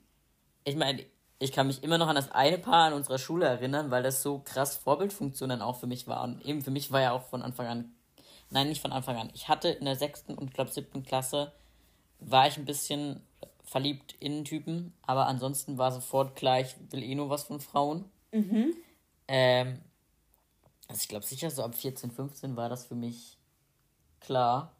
ich 0.64 0.76
meine, 0.76 1.02
ich 1.38 1.50
kann 1.52 1.66
mich 1.66 1.82
immer 1.82 1.96
noch 1.96 2.08
an 2.08 2.14
das 2.16 2.30
eine 2.30 2.58
Paar 2.58 2.88
in 2.88 2.94
unserer 2.94 3.18
Schule 3.18 3.46
erinnern, 3.46 3.90
weil 3.90 4.02
das 4.02 4.22
so 4.22 4.40
krass 4.40 4.76
Vorbildfunktion 4.76 5.48
dann 5.48 5.62
auch 5.62 5.80
für 5.80 5.86
mich 5.86 6.06
war. 6.06 6.24
Und 6.24 6.44
eben 6.44 6.62
für 6.62 6.70
mich 6.70 6.92
war 6.92 7.00
ja 7.00 7.12
auch 7.12 7.22
von 7.22 7.42
Anfang 7.42 7.66
an, 7.66 7.94
nein, 8.50 8.68
nicht 8.68 8.82
von 8.82 8.92
Anfang 8.92 9.16
an. 9.16 9.30
Ich 9.34 9.48
hatte 9.48 9.68
in 9.70 9.86
der 9.86 9.96
sechsten 9.96 10.34
und 10.34 10.52
glaube 10.52 10.70
siebten 10.70 11.04
Klasse, 11.04 11.52
war 12.20 12.46
ich 12.46 12.56
ein 12.56 12.64
bisschen 12.66 13.22
verliebt 13.68 14.16
in 14.18 14.44
Typen, 14.44 14.94
aber 15.02 15.26
ansonsten 15.26 15.76
war 15.76 15.92
sofort 15.92 16.36
gleich, 16.36 16.76
will 16.90 17.02
eh 17.02 17.14
nur 17.14 17.28
was 17.28 17.44
von 17.44 17.60
Frauen. 17.60 18.06
Ähm, 19.28 19.80
also 20.88 21.00
ich 21.02 21.08
glaube 21.08 21.26
sicher, 21.26 21.50
so 21.50 21.62
ab 21.62 21.74
14, 21.74 22.10
15 22.10 22.56
war 22.56 22.70
das 22.70 22.86
für 22.86 22.94
mich 22.94 23.36
klar. 24.20 24.72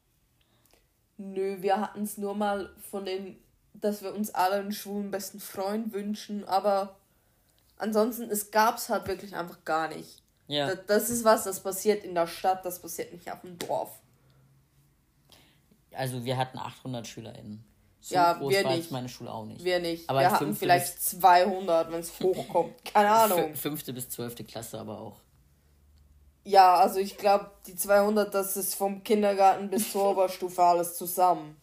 Nö, 1.19 1.61
wir 1.61 1.81
hatten 1.81 2.03
es 2.03 2.17
nur 2.17 2.35
mal 2.35 2.75
von 2.91 3.05
den, 3.05 3.37
dass 3.75 4.03
wir 4.03 4.15
uns 4.15 4.31
alle 4.31 4.57
einen 4.57 4.73
schwulen 4.73 5.11
besten 5.11 5.39
Freund 5.39 5.93
wünschen, 5.93 6.45
aber 6.47 6.97
ansonsten, 7.77 8.31
es 8.31 8.51
gab's 8.51 8.89
halt 8.89 9.07
wirklich 9.07 9.37
einfach 9.37 9.65
gar 9.65 9.89
nicht. 9.89 10.23
Ja. 10.47 10.75
Das, 10.75 10.87
das 10.87 11.11
ist 11.11 11.25
was, 11.25 11.45
das 11.45 11.63
passiert 11.63 12.05
in 12.05 12.15
der 12.15 12.27
Stadt, 12.27 12.65
das 12.65 12.81
passiert 12.81 13.13
nicht 13.13 13.31
auf 13.31 13.43
dem 13.43 13.59
Dorf. 13.59 14.01
Also 15.93 16.25
wir 16.25 16.39
hatten 16.39 16.59
800 16.59 17.07
SchülerInnen. 17.07 17.65
So 18.01 18.15
Ja, 18.15 18.35
groß 18.35 18.53
wir 18.53 18.65
war 18.65 18.77
nicht. 18.77 18.91
meine 18.91 19.09
Schule 19.09 19.33
auch 19.33 19.45
nicht. 19.45 19.65
Wir 19.65 19.81
nicht. 19.81 20.09
Aber 20.09 20.21
wir 20.21 20.31
hatten 20.31 20.55
vielleicht 20.55 21.03
200, 21.03 21.91
wenn 21.93 22.01
es 22.01 22.13
hochkommt. 22.21 22.73
Keine 22.85 23.11
Ahnung. 23.11 23.55
Fünfte 23.55 23.93
bis 23.93 24.09
zwölfte 24.09 24.45
Klasse 24.45 24.79
aber 24.79 25.01
auch. 25.01 25.17
Ja, 26.45 26.77
also 26.77 26.99
ich 26.99 27.19
glaube, 27.19 27.51
die 27.67 27.77
200, 27.77 28.33
das 28.33 28.57
ist 28.57 28.75
vom 28.75 29.05
Kindergarten 29.05 29.69
bis 29.69 29.93
zur 29.93 30.11
Oberstufe 30.13 30.63
alles 30.63 30.97
zusammen. 30.97 31.57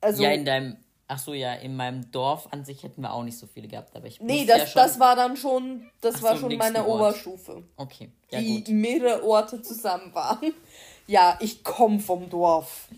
Also, 0.00 0.22
ja, 0.22 0.30
in 0.32 0.44
deinem. 0.44 0.76
Ach 1.06 1.18
so, 1.18 1.34
ja, 1.34 1.54
in 1.54 1.76
meinem 1.76 2.10
Dorf 2.10 2.48
an 2.50 2.64
sich 2.64 2.82
hätten 2.82 3.02
wir 3.02 3.12
auch 3.12 3.22
nicht 3.22 3.38
so 3.38 3.46
viele 3.46 3.68
gehabt, 3.68 3.94
aber 3.94 4.06
ich 4.06 4.20
nee, 4.20 4.46
das, 4.46 4.58
ja 4.58 4.66
schon, 4.66 4.82
das 4.82 4.98
war 4.98 5.16
dann 5.16 5.36
schon, 5.36 5.90
das 6.00 6.22
war 6.22 6.34
so, 6.34 6.48
schon 6.48 6.56
meine 6.56 6.86
Ort. 6.86 7.00
Oberstufe. 7.00 7.62
Okay, 7.76 8.10
ja 8.30 8.40
die 8.40 8.64
gut. 8.64 8.68
mehrere 8.74 9.22
Orte 9.22 9.62
zusammen 9.62 10.14
waren. 10.14 10.52
Ja, 11.06 11.36
ich 11.42 11.62
komme 11.62 12.00
vom 12.00 12.30
Dorf. 12.30 12.88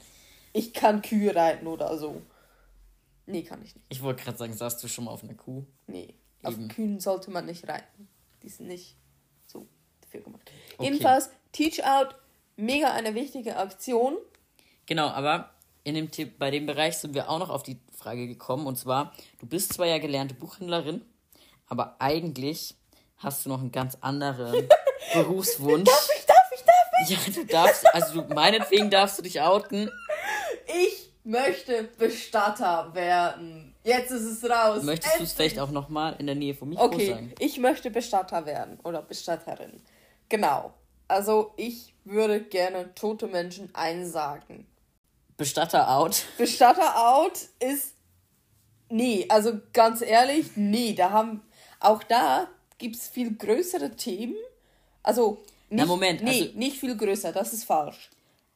Ich 0.57 0.73
kann 0.73 1.03
Kühe 1.03 1.37
reiten 1.37 1.67
oder 1.67 1.99
so. 1.99 2.23
Nee, 3.27 3.43
kann 3.43 3.61
ich 3.63 3.75
nicht. 3.75 3.85
Ich 3.91 4.03
wollte 4.03 4.25
gerade 4.25 4.39
sagen, 4.39 4.55
saßt 4.55 4.83
du 4.83 4.89
schon 4.89 5.05
mal 5.05 5.11
auf 5.11 5.23
einer 5.23 5.35
Kuh? 5.35 5.67
Nee, 5.87 6.15
auf 6.43 6.55
Eben. 6.55 6.69
Kühen 6.69 6.99
sollte 6.99 7.31
man 7.31 7.45
nicht 7.45 7.69
reiten. 7.69 8.09
Die 8.43 8.49
sind 8.49 8.69
nicht 8.69 8.97
so 9.47 9.67
dafür 10.01 10.23
gemacht. 10.23 10.51
Okay. 10.79 10.89
Jedenfalls, 10.89 11.29
Teach 11.53 11.85
Out, 11.85 12.15
mega 12.57 12.91
eine 12.93 13.15
wichtige 13.15 13.57
Aktion. 13.57 14.17
Genau, 14.87 15.09
aber 15.09 15.51
in 15.85 15.95
dem, 15.95 16.09
bei 16.39 16.51
dem 16.51 16.65
Bereich 16.65 16.97
sind 16.97 17.13
wir 17.13 17.29
auch 17.29 17.39
noch 17.39 17.51
auf 17.51 17.63
die 17.63 17.79
Frage 17.95 18.27
gekommen. 18.27 18.67
Und 18.67 18.77
zwar, 18.77 19.13
du 19.41 19.47
bist 19.47 19.75
zwar 19.75 19.87
ja 19.87 19.99
gelernte 19.99 20.35
Buchhändlerin, 20.35 21.03
aber 21.67 21.97
eigentlich 21.99 22.77
hast 23.19 23.45
du 23.45 23.51
noch 23.51 23.61
einen 23.61 23.73
ganz 23.73 23.99
anderen 24.01 24.67
Berufswunsch. 25.13 25.85
Darf 25.85 26.09
ich, 26.17 26.25
darf 26.25 26.51
ich, 26.55 26.63
darf 26.63 26.77
ich? 27.03 27.11
Ja, 27.11 27.43
du 27.43 27.47
darfst, 27.47 27.95
also 27.95 28.23
du, 28.23 28.35
meinetwegen 28.35 28.89
darfst 28.89 29.19
du 29.19 29.23
dich 29.23 29.43
outen. 29.43 29.91
Ich 30.79 31.13
möchte 31.25 31.85
Bestatter 31.99 32.95
werden. 32.95 33.75
Jetzt 33.85 34.11
ist 34.11 34.23
es 34.23 34.51
raus. 34.51 34.83
Möchtest 34.83 35.19
du 35.19 35.23
es 35.25 35.33
vielleicht 35.33 35.59
auch 35.59 35.71
nochmal 35.71 36.17
in 36.19 36.27
der 36.27 36.35
Nähe 36.35 36.55
vom 36.55 36.69
Mikro 36.71 36.85
Okay, 36.85 37.11
sagen? 37.11 37.33
ich 37.39 37.59
möchte 37.59 37.91
Bestatter 37.91 38.45
werden 38.47 38.79
oder 38.85 39.03
Bestatterin. 39.03 39.81
Genau. 40.29 40.73
Also 41.09 41.53
ich 41.57 41.95
würde 42.05 42.41
gerne 42.43 42.95
tote 42.95 43.29
Menschen 43.29 43.73
einsagen. 43.75 44.67
Bestatter 45.37 45.89
out. 45.89 46.25
Bestatter 46.39 46.97
out 46.97 47.39
ist 47.61 47.95
nee, 48.89 49.27
also 49.29 49.61
ganz 49.73 50.01
ehrlich, 50.03 50.57
nee, 50.57 50.95
da 50.95 51.11
haben 51.11 51.43
auch 51.81 52.03
da 52.03 52.49
gibt's 52.79 53.09
viel 53.09 53.37
größere 53.37 53.95
Themen. 53.97 54.37
Also 55.03 55.39
nicht, 55.69 55.81
Na, 55.81 55.87
Moment, 55.87 56.23
nee, 56.23 56.43
also- 56.49 56.59
nicht 56.59 56.79
viel 56.79 56.97
größer, 56.97 57.33
das 57.33 57.53
ist 57.53 57.65
falsch. 57.65 58.11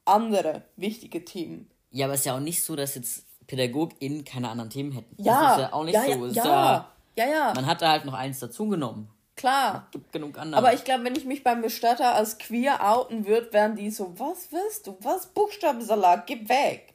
Andere 0.05 0.63
wichtige 0.77 1.25
Themen. 1.25 1.70
Ja, 1.91 2.07
aber 2.07 2.15
es 2.15 2.21
ist 2.21 2.27
ja 2.27 2.37
auch 2.37 2.41
nicht 2.41 2.63
so, 2.63 2.77
dass 2.77 2.95
jetzt 2.95 3.25
PädagogInnen 3.47 4.25
keine 4.25 4.49
anderen 4.49 4.71
Themen 4.71 4.93
hätten. 4.93 5.15
Ja, 5.23 5.43
Das 5.43 5.53
ist 5.53 5.63
ja 5.63 5.73
auch 5.73 5.85
nicht 5.85 5.95
ja, 5.95 6.03
so. 6.05 6.27
ja, 6.27 6.43
ja, 6.45 6.91
ja, 7.17 7.27
ja, 7.27 7.53
man 7.55 7.67
hat 7.67 7.83
da 7.83 7.91
halt 7.91 8.05
noch 8.05 8.15
eins 8.15 8.39
dazugenommen. 8.39 9.09
klar. 9.37 9.89
Gibt 9.91 10.13
genug 10.13 10.39
andere. 10.39 10.59
Aber 10.59 10.73
ich 10.75 10.85
glaube, 10.85 11.05
wenn 11.05 11.17
ich 11.17 11.25
mich 11.25 11.43
beim 11.43 11.63
Bestatter 11.63 12.15
als 12.15 12.39
queer 12.39 12.79
outen 12.89 13.27
würde, 13.27 13.53
wären 13.53 13.75
die 13.77 13.91
so, 13.91 14.13
was 14.19 14.53
willst 14.53 14.87
du? 14.87 14.97
Was 15.01 15.27
Buchstabensalat? 15.27 16.27
Gib 16.27 16.49
weg. 16.49 16.95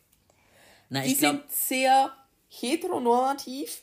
Na, 0.89 1.01
Die 1.01 1.11
ich 1.11 1.17
glaube, 1.17 1.39
sind 1.39 1.51
sehr 1.51 2.11
heteronormativ, 2.47 3.81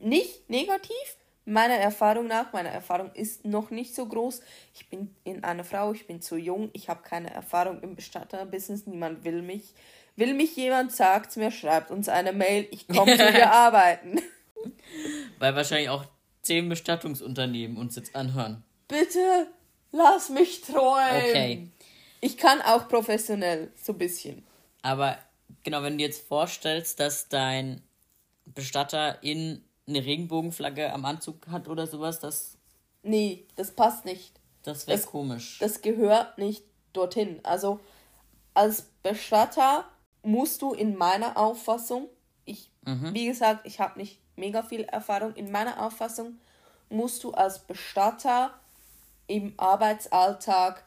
nicht 0.00 0.48
negativ. 0.48 1.16
Meiner 1.44 1.74
Erfahrung 1.74 2.28
nach, 2.28 2.52
meine 2.52 2.68
Erfahrung 2.68 3.10
ist 3.14 3.44
noch 3.44 3.70
nicht 3.70 3.94
so 3.94 4.06
groß. 4.06 4.40
Ich 4.74 4.88
bin 4.88 5.14
in 5.24 5.42
eine 5.42 5.64
Frau, 5.64 5.92
ich 5.92 6.06
bin 6.06 6.22
zu 6.22 6.36
jung, 6.36 6.70
ich 6.72 6.88
habe 6.88 7.02
keine 7.02 7.30
Erfahrung 7.30 7.80
im 7.82 7.96
Bestatterbusiness, 7.96 8.86
niemand 8.86 9.24
will 9.24 9.42
mich. 9.42 9.74
Will 10.14 10.34
mich 10.34 10.54
jemand, 10.56 10.92
sagt's 10.92 11.36
mir, 11.36 11.50
schreibt 11.50 11.90
uns 11.90 12.08
eine 12.08 12.32
Mail, 12.32 12.68
ich 12.70 12.86
komme 12.86 13.16
zu 13.16 13.32
dir 13.32 13.50
arbeiten. 13.52 14.20
weil 15.38 15.56
wahrscheinlich 15.56 15.88
auch 15.88 16.04
zehn 16.42 16.68
Bestattungsunternehmen 16.68 17.76
uns 17.76 17.96
jetzt 17.96 18.14
anhören. 18.14 18.62
Bitte 18.86 19.48
lass 19.92 20.28
mich 20.28 20.60
träumen. 20.62 21.22
Okay. 21.28 21.68
Ich 22.20 22.36
kann 22.36 22.60
auch 22.62 22.88
professionell, 22.88 23.72
so 23.74 23.92
ein 23.92 23.98
bisschen. 23.98 24.44
Aber 24.82 25.18
genau, 25.62 25.82
wenn 25.82 25.94
du 25.94 25.98
dir 25.98 26.06
jetzt 26.06 26.26
vorstellst, 26.26 27.00
dass 27.00 27.28
dein 27.28 27.82
Bestatter 28.44 29.22
in 29.22 29.64
eine 29.86 30.04
Regenbogenflagge 30.04 30.92
am 30.92 31.04
Anzug 31.04 31.46
hat 31.48 31.68
oder 31.68 31.86
sowas, 31.86 32.20
das, 32.20 32.56
Nee, 33.02 33.46
das 33.56 33.72
passt 33.72 34.04
nicht. 34.04 34.32
das 34.62 34.86
wäre 34.86 35.00
komisch. 35.00 35.58
Das 35.58 35.82
gehört 35.82 36.38
nicht 36.38 36.62
dorthin. 36.92 37.40
Also 37.42 37.80
als 38.54 38.82
Bestatter 39.02 39.84
musst 40.22 40.62
du 40.62 40.72
in 40.72 40.96
meiner 40.96 41.36
Auffassung, 41.36 42.08
ich, 42.44 42.70
wie 43.12 43.26
gesagt, 43.26 43.66
ich 43.66 43.80
habe 43.80 43.98
nicht 43.98 44.18
mega 44.36 44.62
viel 44.62 44.82
Erfahrung, 44.82 45.34
in 45.34 45.50
meiner 45.50 45.84
Auffassung 45.84 46.38
musst 46.90 47.24
du 47.24 47.32
als 47.32 47.58
Bestatter 47.60 48.52
im 49.26 49.54
Arbeitsalltag 49.56 50.84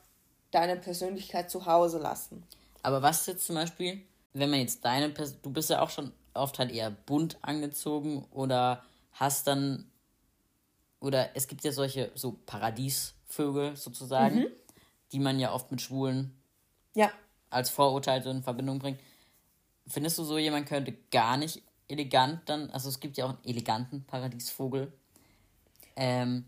deine 0.51 0.77
Persönlichkeit 0.77 1.49
zu 1.51 1.65
Hause 1.65 1.97
lassen. 1.99 2.43
Aber 2.83 3.01
was 3.01 3.25
jetzt 3.25 3.45
zum 3.45 3.55
Beispiel, 3.55 4.01
wenn 4.33 4.49
man 4.49 4.59
jetzt 4.59 4.85
deine 4.85 5.09
Person, 5.09 5.37
du 5.41 5.49
bist 5.49 5.69
ja 5.69 5.81
auch 5.81 5.89
schon 5.89 6.11
oft 6.35 6.59
halt 6.59 6.71
eher 6.71 6.91
bunt 6.91 7.37
angezogen 7.41 8.25
oder 8.31 8.83
hast 9.11 9.47
dann, 9.47 9.89
oder 10.99 11.35
es 11.35 11.47
gibt 11.47 11.63
ja 11.63 11.71
solche, 11.71 12.11
so 12.15 12.33
Paradiesvögel 12.45 13.75
sozusagen, 13.75 14.45
die 15.11 15.19
man 15.19 15.39
ja 15.39 15.53
oft 15.53 15.71
mit 15.71 15.81
Schwulen 15.81 16.35
Ja, 16.93 17.11
als 17.49 17.69
Vorurteil 17.69 18.21
so 18.23 18.29
in 18.29 18.43
Verbindung 18.43 18.79
bringt. 18.79 18.99
Findest 19.87 20.17
du 20.17 20.23
so, 20.23 20.37
jemand 20.37 20.67
könnte 20.67 20.93
gar 21.11 21.37
nicht 21.37 21.61
elegant 21.87 22.41
dann, 22.49 22.69
also 22.71 22.89
es 22.89 22.99
gibt 22.99 23.17
ja 23.17 23.25
auch 23.25 23.29
einen 23.29 23.45
eleganten 23.45 24.03
Paradiesvogel. 24.05 24.91
Ähm, 25.95 26.45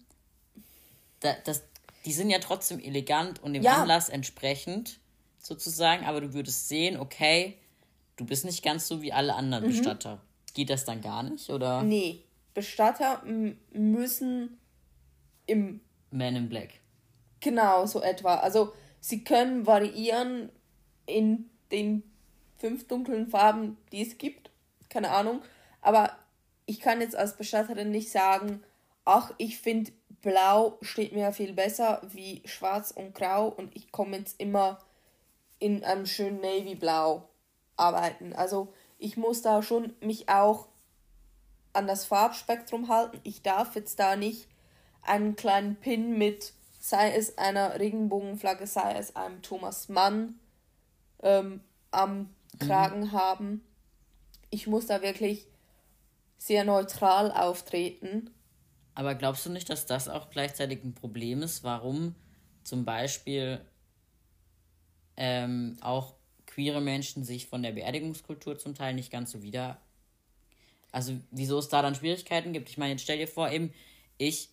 da, 1.19 1.33
das, 1.45 1.63
die 2.05 2.13
sind 2.13 2.29
ja 2.29 2.39
trotzdem 2.39 2.79
elegant 2.79 3.41
und 3.43 3.53
dem 3.53 3.63
Ja. 3.63 3.81
Anlass 3.81 4.09
entsprechend 4.09 4.99
sozusagen, 5.37 6.05
aber 6.05 6.19
du 6.21 6.33
würdest 6.33 6.67
sehen, 6.67 6.99
okay, 6.99 7.57
du 8.17 8.25
bist 8.25 8.45
nicht 8.45 8.63
ganz 8.63 8.87
so 8.87 9.01
wie 9.01 9.13
alle 9.13 9.33
anderen 9.35 9.63
Mhm. 9.63 9.69
Bestatter. 9.69 10.21
Geht 10.53 10.69
das 10.69 10.85
dann 10.85 11.01
gar 11.01 11.23
nicht? 11.23 11.49
Oder 11.49 11.83
nee. 11.83 12.23
Bestatter 12.53 13.23
müssen 13.71 14.57
im 15.45 15.79
Man 16.11 16.35
in 16.35 16.49
Black? 16.49 16.69
Genau, 17.39 17.85
so 17.85 18.01
etwa. 18.01 18.35
Also 18.35 18.73
sie 18.99 19.23
können 19.23 19.65
variieren 19.67 20.49
in 21.05 21.49
den 21.71 22.03
fünf 22.57 22.87
dunklen 22.87 23.27
Farben, 23.27 23.77
die 23.91 24.01
es 24.01 24.17
gibt. 24.17 24.49
Keine 24.89 25.11
Ahnung. 25.11 25.41
Aber 25.81 26.11
ich 26.65 26.79
kann 26.79 27.01
jetzt 27.01 27.15
als 27.15 27.37
Bestatterin 27.37 27.91
nicht 27.91 28.09
sagen, 28.11 28.63
ach, 29.05 29.31
ich 29.37 29.59
finde 29.59 29.91
blau 30.21 30.77
steht 30.81 31.13
mir 31.13 31.31
viel 31.31 31.53
besser 31.53 32.01
wie 32.11 32.41
schwarz 32.45 32.91
und 32.91 33.13
grau 33.13 33.47
und 33.47 33.75
ich 33.75 33.91
komme 33.91 34.17
jetzt 34.17 34.39
immer 34.39 34.79
in 35.59 35.83
einem 35.83 36.05
schönen 36.07 36.41
Navy-Blau 36.41 37.29
arbeiten. 37.77 38.33
Also 38.33 38.73
ich 38.97 39.17
muss 39.17 39.41
da 39.41 39.61
schon 39.61 39.93
mich 40.01 40.29
auch 40.29 40.67
an 41.73 41.87
das 41.87 42.05
Farbspektrum 42.05 42.89
halten. 42.89 43.19
Ich 43.23 43.43
darf 43.43 43.75
jetzt 43.75 43.99
da 43.99 44.15
nicht 44.15 44.47
einen 45.03 45.35
kleinen 45.35 45.75
Pin 45.75 46.17
mit, 46.17 46.53
sei 46.79 47.15
es 47.15 47.37
einer 47.37 47.79
Regenbogenflagge, 47.79 48.67
sei 48.67 48.93
es 48.93 49.15
einem 49.15 49.41
Thomas 49.41 49.87
Mann 49.87 50.39
ähm, 51.21 51.61
am 51.91 52.33
Kragen 52.59 53.11
haben. 53.11 53.63
Ich 54.49 54.67
muss 54.67 54.87
da 54.87 55.01
wirklich 55.01 55.47
sehr 56.37 56.63
neutral 56.63 57.31
auftreten. 57.31 58.31
Aber 58.95 59.15
glaubst 59.15 59.45
du 59.45 59.51
nicht, 59.51 59.69
dass 59.69 59.85
das 59.85 60.09
auch 60.09 60.29
gleichzeitig 60.29 60.83
ein 60.83 60.95
Problem 60.95 61.43
ist, 61.43 61.63
warum 61.63 62.15
zum 62.63 62.83
Beispiel 62.85 63.61
ähm, 65.15 65.77
auch 65.81 66.16
queere 66.57 66.81
Menschen 66.81 67.23
sich 67.23 67.45
von 67.45 67.61
der 67.61 67.71
Beerdigungskultur 67.71 68.57
zum 68.57 68.73
Teil 68.73 68.95
nicht 68.95 69.11
ganz 69.11 69.31
so 69.31 69.43
wieder. 69.43 69.77
Also, 70.91 71.13
wieso 71.29 71.59
es 71.59 71.69
da 71.69 71.83
dann 71.83 71.93
Schwierigkeiten 71.93 72.51
gibt? 72.51 72.67
Ich 72.69 72.79
meine, 72.79 72.93
jetzt 72.93 73.03
stell 73.03 73.19
dir 73.19 73.27
vor, 73.27 73.51
eben, 73.51 73.71
ich 74.17 74.49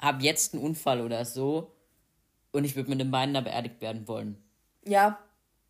habe 0.00 0.24
jetzt 0.24 0.52
einen 0.52 0.64
Unfall 0.64 1.00
oder 1.00 1.24
so 1.24 1.70
und 2.50 2.64
ich 2.64 2.74
würde 2.74 2.90
mit 2.90 2.98
den 2.98 3.12
Beinen 3.12 3.34
da 3.34 3.40
beerdigt 3.40 3.80
werden 3.80 4.08
wollen. 4.08 4.42
Ja, 4.84 5.20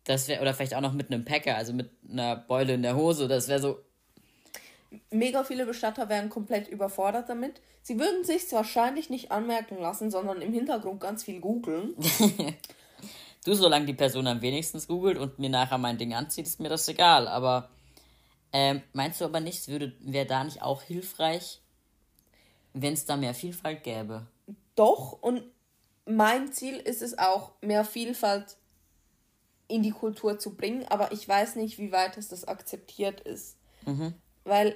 Das 0.05 0.27
wäre, 0.27 0.41
oder 0.41 0.55
vielleicht 0.55 0.73
auch 0.73 0.81
noch 0.81 0.93
mit 0.93 1.11
einem 1.11 1.23
Packer, 1.23 1.55
also 1.55 1.71
mit 1.71 1.91
einer 2.09 2.35
Beule 2.35 2.73
in 2.73 2.81
der 2.81 2.95
Hose. 2.95 3.27
Das 3.27 3.47
wäre 3.47 3.59
so, 3.59 3.79
mega 5.11 5.43
viele 5.43 5.67
Bestatter 5.67 6.09
wären 6.09 6.29
komplett 6.29 6.67
überfordert 6.67 7.29
damit. 7.29 7.61
Sie 7.83 7.99
würden 7.99 8.23
sich 8.23 8.51
wahrscheinlich 8.51 9.11
nicht 9.11 9.29
anmerken 9.29 9.77
lassen, 9.79 10.09
sondern 10.09 10.41
im 10.41 10.51
Hintergrund 10.51 10.99
ganz 10.99 11.23
viel 11.25 11.39
googeln. 11.39 11.93
Du, 13.43 13.55
solange 13.55 13.87
die 13.87 13.93
Person 13.93 14.27
am 14.27 14.41
wenigstens 14.41 14.87
googelt 14.87 15.17
und 15.17 15.39
mir 15.39 15.49
nachher 15.49 15.77
mein 15.77 15.97
Ding 15.97 16.13
anzieht, 16.13 16.45
ist 16.45 16.59
mir 16.59 16.69
das 16.69 16.87
egal. 16.87 17.27
Aber 17.27 17.69
ähm, 18.53 18.83
meinst 18.93 19.19
du 19.21 19.25
aber 19.25 19.39
nicht, 19.39 19.67
wäre 19.67 20.25
da 20.25 20.43
nicht 20.43 20.61
auch 20.61 20.83
hilfreich, 20.83 21.59
wenn 22.73 22.93
es 22.93 23.05
da 23.05 23.17
mehr 23.17 23.33
Vielfalt 23.33 23.83
gäbe? 23.83 24.27
Doch, 24.75 25.13
und 25.21 25.43
mein 26.05 26.51
Ziel 26.53 26.75
ist 26.77 27.01
es 27.01 27.17
auch, 27.17 27.53
mehr 27.61 27.83
Vielfalt 27.83 28.57
in 29.67 29.81
die 29.81 29.91
Kultur 29.91 30.37
zu 30.37 30.55
bringen, 30.55 30.85
aber 30.89 31.11
ich 31.11 31.27
weiß 31.27 31.55
nicht, 31.55 31.77
wie 31.77 31.91
weit 31.91 32.17
es 32.17 32.27
das 32.27 32.45
akzeptiert 32.45 33.21
ist. 33.21 33.57
Weil 34.43 34.75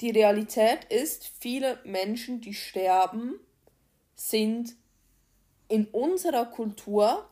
die 0.00 0.10
Realität 0.10 0.84
ist, 0.84 1.30
viele 1.38 1.78
Menschen, 1.84 2.40
die 2.40 2.54
sterben, 2.54 3.34
sind 4.14 4.74
in 5.68 5.86
unserer 5.86 6.46
Kultur 6.46 7.28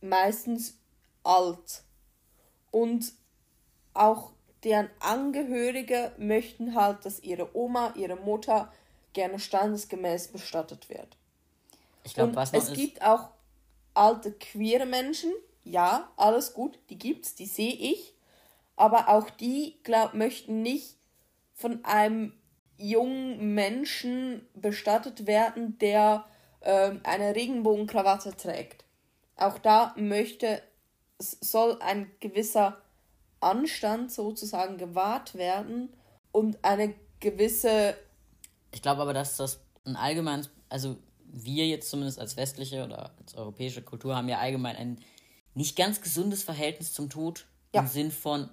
meistens 0.00 0.78
alt. 1.22 1.82
Und 2.70 3.12
auch 3.94 4.32
deren 4.64 4.90
Angehörige 5.00 6.12
möchten 6.18 6.74
halt, 6.74 7.04
dass 7.04 7.20
ihre 7.20 7.56
Oma, 7.56 7.94
ihre 7.96 8.16
Mutter 8.16 8.72
gerne 9.12 9.38
standesgemäß 9.38 10.28
bestattet 10.28 10.88
wird. 10.88 11.16
Ich 12.04 12.14
glaube, 12.14 12.36
was 12.36 12.52
noch 12.52 12.62
es 12.62 12.68
ist... 12.68 12.76
gibt 12.76 13.02
auch 13.02 13.30
alte 13.94 14.32
queere 14.32 14.86
Menschen, 14.86 15.32
ja, 15.64 16.10
alles 16.16 16.52
gut, 16.52 16.78
die 16.90 16.98
gibt's, 16.98 17.34
die 17.34 17.46
sehe 17.46 17.72
ich, 17.72 18.14
aber 18.76 19.08
auch 19.08 19.30
die 19.30 19.78
glaub 19.82 20.14
möchten 20.14 20.62
nicht 20.62 20.96
von 21.54 21.84
einem 21.84 22.34
jungen 22.76 23.54
Menschen 23.54 24.46
bestattet 24.54 25.26
werden, 25.26 25.78
der 25.78 26.26
eine 26.66 27.34
Regenbogenkrawatte 27.34 28.36
trägt. 28.36 28.84
Auch 29.36 29.58
da 29.58 29.94
möchte, 29.96 30.62
soll 31.18 31.78
ein 31.80 32.10
gewisser 32.20 32.78
Anstand 33.40 34.10
sozusagen 34.10 34.78
gewahrt 34.78 35.34
werden 35.34 35.92
und 36.32 36.58
eine 36.64 36.94
gewisse. 37.20 37.96
Ich 38.72 38.82
glaube 38.82 39.02
aber, 39.02 39.14
dass 39.14 39.36
das 39.36 39.60
ein 39.84 39.96
allgemeines, 39.96 40.50
also 40.68 40.96
wir 41.24 41.66
jetzt 41.66 41.90
zumindest 41.90 42.18
als 42.18 42.36
westliche 42.36 42.84
oder 42.84 43.12
als 43.20 43.34
europäische 43.34 43.82
Kultur 43.82 44.16
haben 44.16 44.28
ja 44.28 44.38
allgemein 44.38 44.76
ein 44.76 45.00
nicht 45.54 45.76
ganz 45.76 46.00
gesundes 46.00 46.42
Verhältnis 46.42 46.92
zum 46.92 47.10
Tod. 47.10 47.46
Ja. 47.74 47.82
Im 47.82 47.88
Sinn 47.88 48.10
von, 48.10 48.48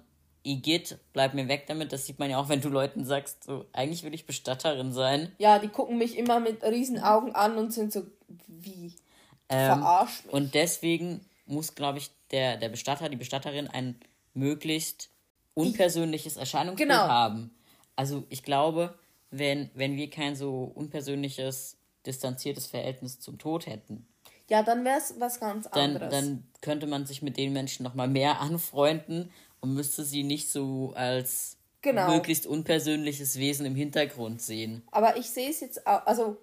Igitt, 0.46 0.98
bleib 1.14 1.32
mir 1.32 1.48
weg 1.48 1.64
damit. 1.66 1.92
Das 1.92 2.04
sieht 2.04 2.18
man 2.18 2.30
ja 2.30 2.38
auch, 2.38 2.50
wenn 2.50 2.60
du 2.60 2.68
Leuten 2.68 3.04
sagst, 3.04 3.44
so, 3.44 3.64
eigentlich 3.72 4.02
will 4.02 4.12
ich 4.12 4.26
Bestatterin 4.26 4.92
sein. 4.92 5.32
Ja, 5.38 5.58
die 5.58 5.68
gucken 5.68 5.96
mich 5.96 6.18
immer 6.18 6.38
mit 6.38 6.62
riesen 6.62 7.00
Augen 7.00 7.34
an 7.34 7.56
und 7.56 7.72
sind 7.72 7.92
so, 7.92 8.02
wie? 8.46 8.94
Ähm, 9.48 9.80
Verarsch 9.80 10.24
mich. 10.24 10.34
Und 10.34 10.54
deswegen 10.54 11.24
muss, 11.46 11.74
glaube 11.74 11.98
ich, 11.98 12.10
der, 12.30 12.58
der 12.58 12.68
Bestatter, 12.68 13.08
die 13.08 13.16
Bestatterin 13.16 13.68
ein 13.68 13.98
möglichst 14.34 15.08
unpersönliches 15.54 16.36
Erscheinungsbild 16.36 16.90
genau. 16.90 17.08
haben. 17.08 17.54
Also 17.96 18.24
ich 18.28 18.42
glaube, 18.42 18.98
wenn, 19.30 19.70
wenn 19.74 19.96
wir 19.96 20.10
kein 20.10 20.36
so 20.36 20.70
unpersönliches, 20.74 21.78
distanziertes 22.04 22.66
Verhältnis 22.66 23.18
zum 23.18 23.38
Tod 23.38 23.66
hätten, 23.66 24.06
ja, 24.50 24.62
dann 24.62 24.84
wäre 24.84 24.98
es 24.98 25.14
was 25.18 25.40
ganz 25.40 25.66
anderes. 25.68 26.10
Dann, 26.10 26.24
dann 26.24 26.46
könnte 26.60 26.86
man 26.86 27.06
sich 27.06 27.22
mit 27.22 27.38
den 27.38 27.54
Menschen 27.54 27.82
noch 27.82 27.94
mal 27.94 28.08
mehr 28.08 28.40
anfreunden 28.40 29.30
und 29.64 29.72
müsste 29.72 30.04
sie 30.04 30.24
nicht 30.24 30.50
so 30.50 30.92
als 30.94 31.56
genau. 31.80 32.10
möglichst 32.10 32.46
unpersönliches 32.46 33.38
Wesen 33.38 33.64
im 33.64 33.74
Hintergrund 33.74 34.42
sehen. 34.42 34.82
Aber 34.90 35.16
ich 35.16 35.30
sehe 35.30 35.48
es 35.48 35.60
jetzt 35.60 35.86
auch, 35.86 36.04
also 36.04 36.36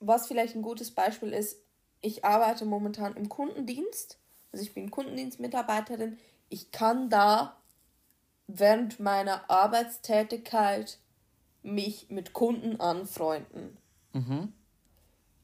was 0.00 0.26
vielleicht 0.26 0.54
ein 0.54 0.60
gutes 0.60 0.90
Beispiel 0.90 1.32
ist, 1.32 1.56
ich 2.02 2.26
arbeite 2.26 2.66
momentan 2.66 3.16
im 3.16 3.30
Kundendienst, 3.30 4.18
also 4.52 4.62
ich 4.62 4.74
bin 4.74 4.90
Kundendienstmitarbeiterin, 4.90 6.18
ich 6.50 6.72
kann 6.72 7.08
da 7.08 7.56
während 8.48 9.00
meiner 9.00 9.48
Arbeitstätigkeit 9.50 10.98
mich 11.62 12.10
mit 12.10 12.34
Kunden 12.34 12.78
anfreunden. 12.80 13.78
Mhm. 14.12 14.52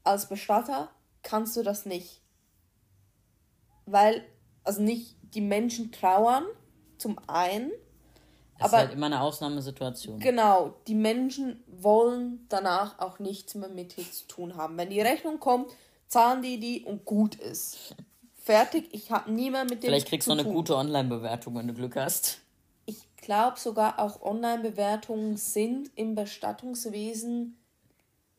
Als 0.03 0.29
Bestatter 0.29 0.91
kannst 1.23 1.57
du 1.57 1.63
das 1.63 1.87
nicht. 1.87 2.21
Weil, 3.87 4.23
also 4.63 4.83
nicht 4.83 5.15
die 5.33 5.41
Menschen 5.41 5.91
trauern, 5.91 6.45
zum 6.99 7.17
einen. 7.27 7.71
Es 8.57 8.65
aber 8.65 8.77
ist 8.77 8.83
halt 8.87 8.93
immer 8.93 9.05
eine 9.05 9.21
Ausnahmesituation. 9.21 10.19
Genau, 10.19 10.75
die 10.87 10.95
Menschen 10.95 11.63
wollen 11.67 12.45
danach 12.49 12.99
auch 12.99 13.19
nichts 13.19 13.55
mehr 13.55 13.69
mit 13.69 13.95
dir 13.95 14.09
zu 14.11 14.27
tun 14.27 14.55
haben. 14.57 14.77
Wenn 14.77 14.89
die 14.89 15.01
Rechnung 15.01 15.39
kommt, 15.39 15.71
zahlen 16.07 16.41
die 16.41 16.59
die 16.59 16.83
und 16.83 17.05
gut 17.05 17.35
ist. 17.35 17.95
Fertig, 18.43 18.89
ich 18.91 19.11
habe 19.11 19.31
niemand 19.31 19.69
mit 19.69 19.83
dem 19.83 19.89
Vielleicht 19.89 20.07
kriegst 20.07 20.27
du 20.27 20.31
eine 20.31 20.43
gute 20.43 20.75
Online-Bewertung, 20.75 21.55
wenn 21.55 21.67
du 21.67 21.73
Glück 21.73 21.95
hast. 21.95 22.39
Ich 22.85 22.97
glaube 23.17 23.59
sogar 23.59 23.99
auch 23.99 24.21
Online-Bewertungen 24.21 25.37
sind 25.37 25.91
im 25.95 26.15
Bestattungswesen 26.15 27.57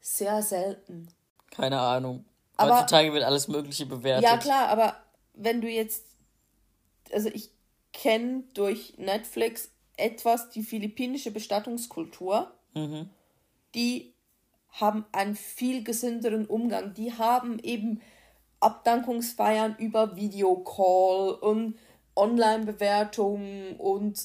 sehr 0.01 0.43
selten. 0.43 1.09
Keine 1.51 1.79
Ahnung. 1.79 2.25
Aber, 2.57 2.81
Heutzutage 2.81 3.13
wird 3.13 3.25
alles 3.25 3.49
Mögliche 3.49 3.87
bewertet. 3.87 4.25
Ja, 4.25 4.37
klar, 4.37 4.69
aber 4.69 4.97
wenn 5.35 5.61
du 5.61 5.69
jetzt. 5.69 6.05
Also 7.13 7.29
ich 7.29 7.51
kenne 7.93 8.45
durch 8.55 8.95
Netflix 8.99 9.71
etwas 9.97 10.51
die 10.51 10.63
philippinische 10.63 11.31
Bestattungskultur. 11.31 12.53
Mhm. 12.75 13.11
Die 13.75 14.15
haben 14.73 15.05
einen 15.13 15.35
viel 15.35 15.83
gesünderen 15.83 16.47
Umgang. 16.47 16.95
Die 16.95 17.13
haben 17.13 17.59
eben 17.59 18.01
Abdankungsfeiern 18.61 19.77
über 19.79 20.17
Videocall 20.17 21.33
und 21.33 21.79
Online-Bewertungen 22.15 23.77
und 23.77 24.21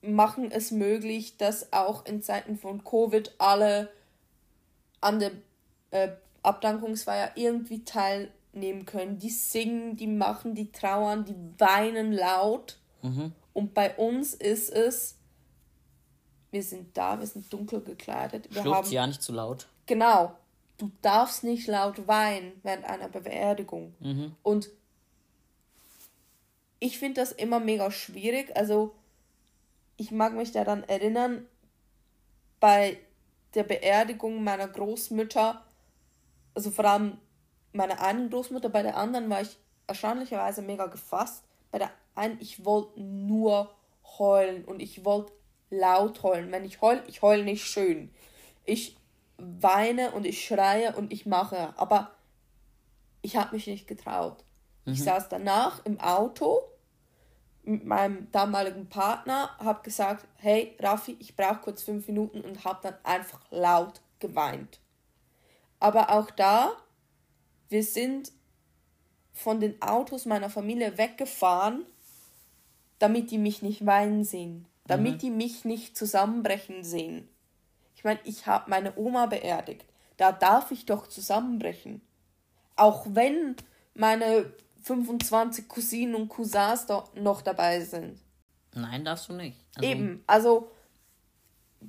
machen 0.00 0.50
es 0.50 0.70
möglich, 0.70 1.36
dass 1.36 1.72
auch 1.72 2.06
in 2.06 2.22
Zeiten 2.22 2.56
von 2.56 2.84
Covid 2.84 3.34
alle 3.38 3.90
an 5.00 5.18
der 5.18 5.32
äh, 5.90 6.10
Abdankungsfeier 6.42 7.32
irgendwie 7.34 7.84
teilnehmen 7.84 8.84
können. 8.84 9.18
Die 9.18 9.30
singen, 9.30 9.96
die 9.96 10.06
machen, 10.06 10.54
die 10.54 10.70
trauern, 10.70 11.24
die 11.24 11.36
weinen 11.58 12.12
laut. 12.12 12.78
Mhm. 13.04 13.32
Und 13.52 13.74
bei 13.74 13.94
uns 13.96 14.34
ist 14.34 14.70
es, 14.70 15.16
wir 16.50 16.62
sind 16.62 16.96
da, 16.96 17.20
wir 17.20 17.26
sind 17.26 17.52
dunkel 17.52 17.82
gekleidet. 17.82 18.52
Wir 18.52 18.62
Schluchzt 18.62 18.84
haben, 18.84 18.92
ja 18.92 19.06
nicht 19.06 19.22
zu 19.22 19.32
laut. 19.32 19.68
Genau. 19.86 20.34
Du 20.78 20.90
darfst 21.02 21.44
nicht 21.44 21.68
laut 21.68 22.08
weinen 22.08 22.52
während 22.62 22.84
einer 22.84 23.08
Beerdigung. 23.08 23.94
Mhm. 24.00 24.34
Und 24.42 24.70
ich 26.80 26.98
finde 26.98 27.20
das 27.20 27.32
immer 27.32 27.60
mega 27.60 27.90
schwierig. 27.90 28.56
Also, 28.56 28.94
ich 29.96 30.10
mag 30.10 30.32
mich 30.32 30.52
daran 30.52 30.82
erinnern, 30.84 31.46
bei 32.58 32.98
der 33.54 33.64
Beerdigung 33.64 34.42
meiner 34.42 34.66
Großmütter, 34.66 35.62
also 36.54 36.70
vor 36.70 36.84
allem 36.86 37.18
meiner 37.72 38.00
einen 38.00 38.30
Großmutter, 38.30 38.70
bei 38.70 38.82
der 38.82 38.96
anderen 38.96 39.28
war 39.28 39.42
ich 39.42 39.58
erstaunlicherweise 39.86 40.62
mega 40.62 40.86
gefasst. 40.86 41.44
Bei 41.70 41.78
der 41.78 41.90
ein, 42.14 42.38
ich 42.40 42.64
wollte 42.64 43.00
nur 43.00 43.74
heulen 44.18 44.64
und 44.64 44.80
ich 44.80 45.04
wollte 45.04 45.32
laut 45.70 46.22
heulen. 46.22 46.52
Wenn 46.52 46.64
ich 46.64 46.80
heul, 46.80 47.02
ich 47.06 47.22
heule 47.22 47.44
nicht 47.44 47.64
schön. 47.64 48.10
Ich 48.64 48.96
weine 49.36 50.12
und 50.12 50.26
ich 50.26 50.44
schreie 50.44 50.94
und 50.96 51.12
ich 51.12 51.26
mache, 51.26 51.74
aber 51.76 52.12
ich 53.22 53.36
habe 53.36 53.54
mich 53.54 53.66
nicht 53.66 53.86
getraut. 53.86 54.44
Mhm. 54.84 54.92
Ich 54.92 55.02
saß 55.02 55.28
danach 55.28 55.84
im 55.84 55.98
Auto 56.00 56.62
mit 57.64 57.84
meinem 57.84 58.30
damaligen 58.30 58.88
Partner, 58.88 59.56
habe 59.58 59.82
gesagt, 59.82 60.26
hey 60.36 60.76
Raffi, 60.80 61.16
ich 61.18 61.34
brauche 61.34 61.60
kurz 61.60 61.82
fünf 61.82 62.06
Minuten 62.06 62.42
und 62.42 62.64
habe 62.64 62.80
dann 62.82 62.94
einfach 63.02 63.40
laut 63.50 64.02
geweint. 64.18 64.80
Aber 65.80 66.10
auch 66.10 66.30
da, 66.30 66.72
wir 67.68 67.82
sind 67.82 68.32
von 69.32 69.60
den 69.60 69.80
Autos 69.82 70.26
meiner 70.26 70.50
Familie 70.50 70.96
weggefahren 70.96 71.86
damit 72.98 73.30
die 73.30 73.38
mich 73.38 73.62
nicht 73.62 73.86
weinen 73.86 74.24
sehen, 74.24 74.66
damit 74.86 75.14
mhm. 75.14 75.18
die 75.18 75.30
mich 75.30 75.64
nicht 75.64 75.96
zusammenbrechen 75.96 76.84
sehen. 76.84 77.28
Ich 77.96 78.04
meine, 78.04 78.20
ich 78.24 78.46
habe 78.46 78.70
meine 78.70 78.96
Oma 78.96 79.26
beerdigt. 79.26 79.84
Da 80.16 80.32
darf 80.32 80.70
ich 80.70 80.86
doch 80.86 81.06
zusammenbrechen. 81.06 82.00
Auch 82.76 83.06
wenn 83.08 83.56
meine 83.94 84.52
25 84.82 85.68
Cousinen 85.68 86.14
und 86.14 86.28
Cousins 86.28 86.86
noch 87.14 87.42
dabei 87.42 87.80
sind. 87.80 88.20
Nein, 88.74 89.04
darfst 89.04 89.28
du 89.28 89.32
nicht. 89.32 89.58
Also 89.76 89.88
Eben, 89.88 90.24
also 90.26 90.70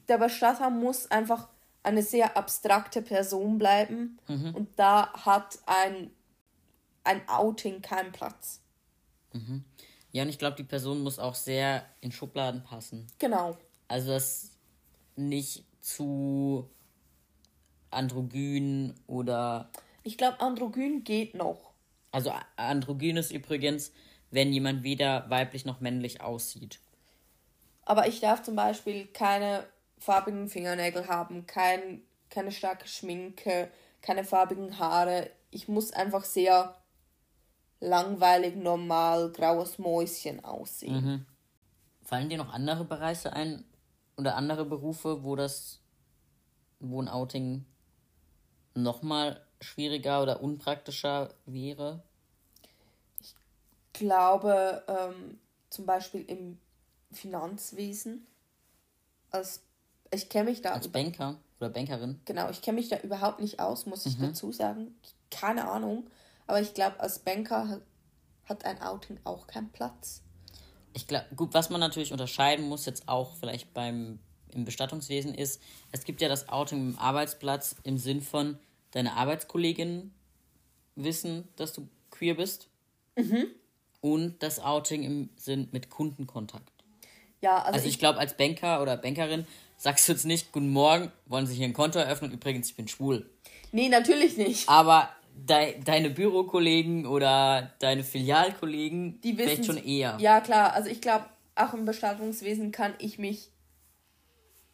der 0.08 0.18
Bestatter 0.18 0.70
muss 0.70 1.10
einfach 1.12 1.50
eine 1.84 2.02
sehr 2.02 2.36
abstrakte 2.36 3.02
Person 3.02 3.58
bleiben 3.58 4.18
mhm. 4.28 4.56
und 4.56 4.70
da 4.80 5.12
hat 5.13 5.60
ein, 5.65 6.12
ein 7.04 7.28
Outing 7.28 7.82
keinen 7.82 8.12
Platz. 8.12 8.62
Mhm. 9.34 9.63
Ja, 10.15 10.23
und 10.23 10.30
ich 10.30 10.39
glaube, 10.39 10.56
die 10.56 10.63
Person 10.63 11.04
muss 11.04 11.19
auch 11.19 11.36
sehr 11.36 11.86
in 11.99 12.10
Schubladen 12.10 12.63
passen. 12.63 13.06
Genau. 13.19 13.58
Also 13.89 14.12
das 14.13 14.51
nicht 15.17 15.65
zu 15.82 16.69
androgyn 17.91 18.95
oder. 19.08 19.69
Ich 20.04 20.17
glaube, 20.17 20.39
androgyn 20.39 21.04
geht 21.04 21.36
noch. 21.36 21.73
Also 22.13 22.32
androgyn 22.56 23.17
ist 23.17 23.32
übrigens, 23.32 23.91
wenn 24.32 24.54
jemand 24.54 24.84
weder 24.84 25.30
weiblich 25.30 25.65
noch 25.65 25.82
männlich 25.82 26.21
aussieht. 26.21 26.80
Aber 27.84 28.08
ich 28.08 28.21
darf 28.21 28.41
zum 28.41 28.56
Beispiel 28.56 29.08
keine 29.08 29.65
farbigen 29.97 30.47
Fingernägel 30.47 31.10
haben, 31.10 31.45
kein, 31.45 32.01
keine 32.30 32.54
starke 32.54 32.88
Schminke, 32.88 33.69
keine 34.01 34.23
farbigen 34.23 34.80
Haare. 34.80 35.30
Ich 35.51 35.67
muss 35.67 35.91
einfach 35.91 36.23
sehr 36.23 36.73
langweilig, 37.80 38.56
normal, 38.56 39.32
graues 39.32 39.78
Mäuschen 39.78 40.44
aussehen. 40.44 41.06
Mhm. 41.06 41.26
Fallen 42.04 42.30
dir 42.30 42.38
noch 42.38 42.54
andere 42.54 42.86
Bereiche 42.86 43.34
ein 43.34 43.64
oder 44.18 44.36
andere 44.36 44.66
Berufe, 44.66 45.24
wo 45.24 45.36
das, 45.36 45.82
wo 46.80 47.02
ein 47.02 47.10
Outing 47.10 47.66
nochmal 48.76 49.42
schwieriger 49.60 50.22
oder 50.22 50.42
unpraktischer 50.42 51.34
wäre? 51.46 52.04
Ich 53.22 53.34
glaube, 53.94 54.84
ähm, 54.88 55.40
zum 55.70 55.86
Beispiel 55.86 56.22
im 56.22 56.60
Finanzwesen. 57.12 58.28
Als, 59.32 59.62
ich 60.12 60.30
kenne 60.30 60.52
mich 60.52 60.62
da. 60.62 60.74
Als 60.74 60.88
Banker 60.88 61.38
oder 61.60 61.70
Bankerin. 61.70 62.22
Genau, 62.26 62.50
ich 62.50 62.62
kenne 62.62 62.76
mich 62.76 62.90
da 62.90 63.00
überhaupt 63.00 63.40
nicht 63.40 63.60
aus, 63.60 63.86
muss 63.86 64.06
ich 64.06 64.20
dazu 64.20 64.52
sagen. 64.52 64.96
Keine 65.32 65.68
Ahnung. 65.68 66.08
Aber 66.47 66.62
ich 66.62 66.73
glaube, 66.73 66.99
als 66.99 67.19
Banker 67.19 67.81
hat, 68.45 68.65
ein 68.65 68.81
Outing 68.81 69.19
auch 69.23 69.47
keinen 69.47 69.71
Platz. 69.71 70.21
Ich 70.93 71.08
glaube, 71.08 71.25
gut, 71.36 71.53
was 71.53 71.69
man 71.69 71.79
natürlich 71.79 72.12
unterscheiden 72.12 72.67
muss, 72.67 72.86
jetzt 72.86 73.08
auch 73.08 73.36
vielleicht 73.36 73.73
beim 73.73 74.19
im 74.53 74.63
Bestattungswesen 74.63 75.36
ist, 75.36 75.62
es 75.91 76.05
gibt 76.05 76.21
ja 76.21 76.29
das 76.29 76.47
Outing 76.47 76.91
im 76.91 76.99
Arbeitsplatz 76.99 77.75
im 77.84 77.97
Sinn 77.97 78.21
von, 78.21 78.58
deine 78.91 79.13
Arbeitskolleginnen 79.13 80.13
wissen, 80.95 81.49
dass 81.58 81.73
du 81.73 81.89
queer 82.10 82.36
bist. 82.36 82.69
Und 84.01 84.41
das 84.41 84.60
Outing 84.60 85.03
im 85.03 85.29
Sinn 85.36 85.67
mit 85.71 85.89
Kundenkontakt. 85.89 86.71
Ja, 87.41 87.58
also, 87.58 87.73
Also 87.73 87.88
ich 87.88 87.99
glaube, 87.99 88.19
als 88.19 88.38
Banker 88.38 88.81
oder 88.81 88.97
Bankerin 88.97 89.45
sagst 89.77 90.08
du 90.08 90.13
jetzt 90.13 90.25
nicht, 90.25 90.51
guten 90.51 90.69
Morgen, 90.69 91.12
wollen 91.25 91.47
Sie 91.47 91.55
hier 91.55 91.65
ein 91.65 91.73
Konto 91.73 91.99
eröffnen? 91.99 92.31
Übrigens, 92.31 92.69
ich 92.69 92.75
bin 92.75 92.88
schwul. 92.88 93.29
Nee, 93.71 93.89
natürlich 93.89 94.38
nicht. 94.38 94.69
Aber 94.69 95.10
dei 95.36 95.80
deine 95.84 96.10
Bürokollegen 96.10 97.06
oder 97.06 97.74
deine 97.80 98.04
Filialkollegen 98.04 99.19
Die 99.21 99.38
wissen 99.38 99.50
vielleicht 99.50 99.65
schon 99.65 99.78
eher. 99.78 100.17
Ja, 100.19 100.41
klar. 100.41 100.74
Also 100.74 100.89
ich 100.89 101.02
glaube, 101.02 101.26
auch 101.56 101.74
im 101.74 101.86
Bestattungswesen 101.86 102.71
kann 102.71 102.93
ich 103.00 103.17
mich 103.19 103.52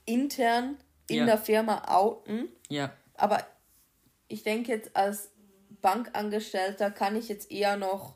intern 0.06 0.78
in 1.08 1.17
Ja. 1.17 1.26
der 1.26 1.38
Firma 1.38 1.84
outen. 1.88 2.50
Ja. 2.69 2.91
Aber 3.15 3.45
ich 4.28 4.43
denke 4.43 4.71
jetzt 4.71 4.95
als 4.95 5.32
Bankangestellter 5.82 6.91
kann 6.91 7.15
ich 7.15 7.28
jetzt 7.28 7.52
eher 7.52 7.76
noch, 7.78 8.15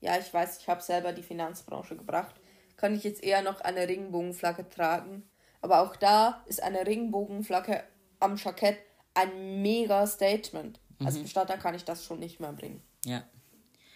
ja, 0.00 0.18
ich 0.18 0.32
weiß, 0.32 0.58
ich 0.60 0.68
habe 0.68 0.82
selber 0.82 1.12
die 1.12 1.22
Finanzbranche 1.22 1.96
gebracht, 1.96 2.34
kann 2.76 2.94
ich 2.94 3.04
jetzt 3.04 3.22
eher 3.22 3.42
noch 3.42 3.60
eine 3.60 3.86
Regenbogenflagge 3.86 4.68
tragen. 4.68 5.28
Aber 5.60 5.82
auch 5.82 5.94
da 5.94 6.42
ist 6.46 6.62
eine 6.62 6.86
Regenbogenflagge 6.86 7.82
am 8.18 8.36
Jackett 8.36 8.78
ein 9.14 9.62
mega 9.62 10.06
Statement. 10.06 10.80
Als 11.06 11.16
Mhm. 11.16 11.22
Bestatter 11.22 11.58
kann 11.58 11.74
ich 11.74 11.84
das 11.84 12.04
schon 12.04 12.18
nicht 12.18 12.40
mehr 12.40 12.52
bringen. 12.52 12.82
Ja. 13.04 13.22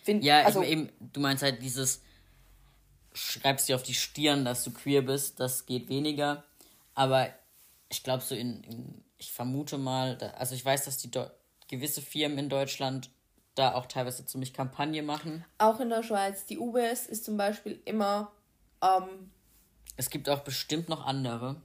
Find, 0.02 0.22
Ja, 0.24 0.42
also, 0.42 0.62
eben, 0.62 0.90
du 1.00 1.20
meinst 1.20 1.42
halt 1.42 1.62
dieses, 1.62 2.00
schreibst 3.12 3.68
dir 3.68 3.76
auf 3.76 3.82
die 3.82 3.94
Stirn, 3.94 4.44
dass 4.44 4.64
du 4.64 4.70
queer 4.72 5.02
bist, 5.02 5.40
das 5.40 5.66
geht 5.66 5.88
weniger. 5.88 6.44
Aber 6.94 7.28
ich 7.88 8.02
glaube 8.02 8.22
so 8.22 8.34
in, 8.34 8.62
in, 8.64 9.04
ich 9.18 9.32
vermute 9.32 9.78
mal, 9.78 10.16
da, 10.16 10.30
also 10.30 10.54
ich 10.54 10.64
weiß, 10.64 10.84
dass 10.84 10.98
die 10.98 11.10
Deu 11.10 11.26
gewisse 11.68 12.00
Firmen 12.02 12.38
in 12.38 12.48
Deutschland 12.48 13.10
da 13.56 13.74
auch 13.74 13.86
teilweise 13.86 14.24
ziemlich 14.26 14.52
Kampagne 14.54 15.02
machen. 15.02 15.44
auch 15.58 15.80
in 15.80 15.88
der 15.88 16.02
Schweiz. 16.02 16.44
Die 16.44 16.58
UBS 16.58 17.06
ist 17.06 17.24
zum 17.24 17.36
Beispiel 17.36 17.80
immer 17.86 18.30
ähm, 18.82 19.30
Es 19.96 20.10
gibt 20.10 20.28
auch 20.28 20.40
bestimmt 20.40 20.88
noch 20.88 21.04
andere. 21.06 21.56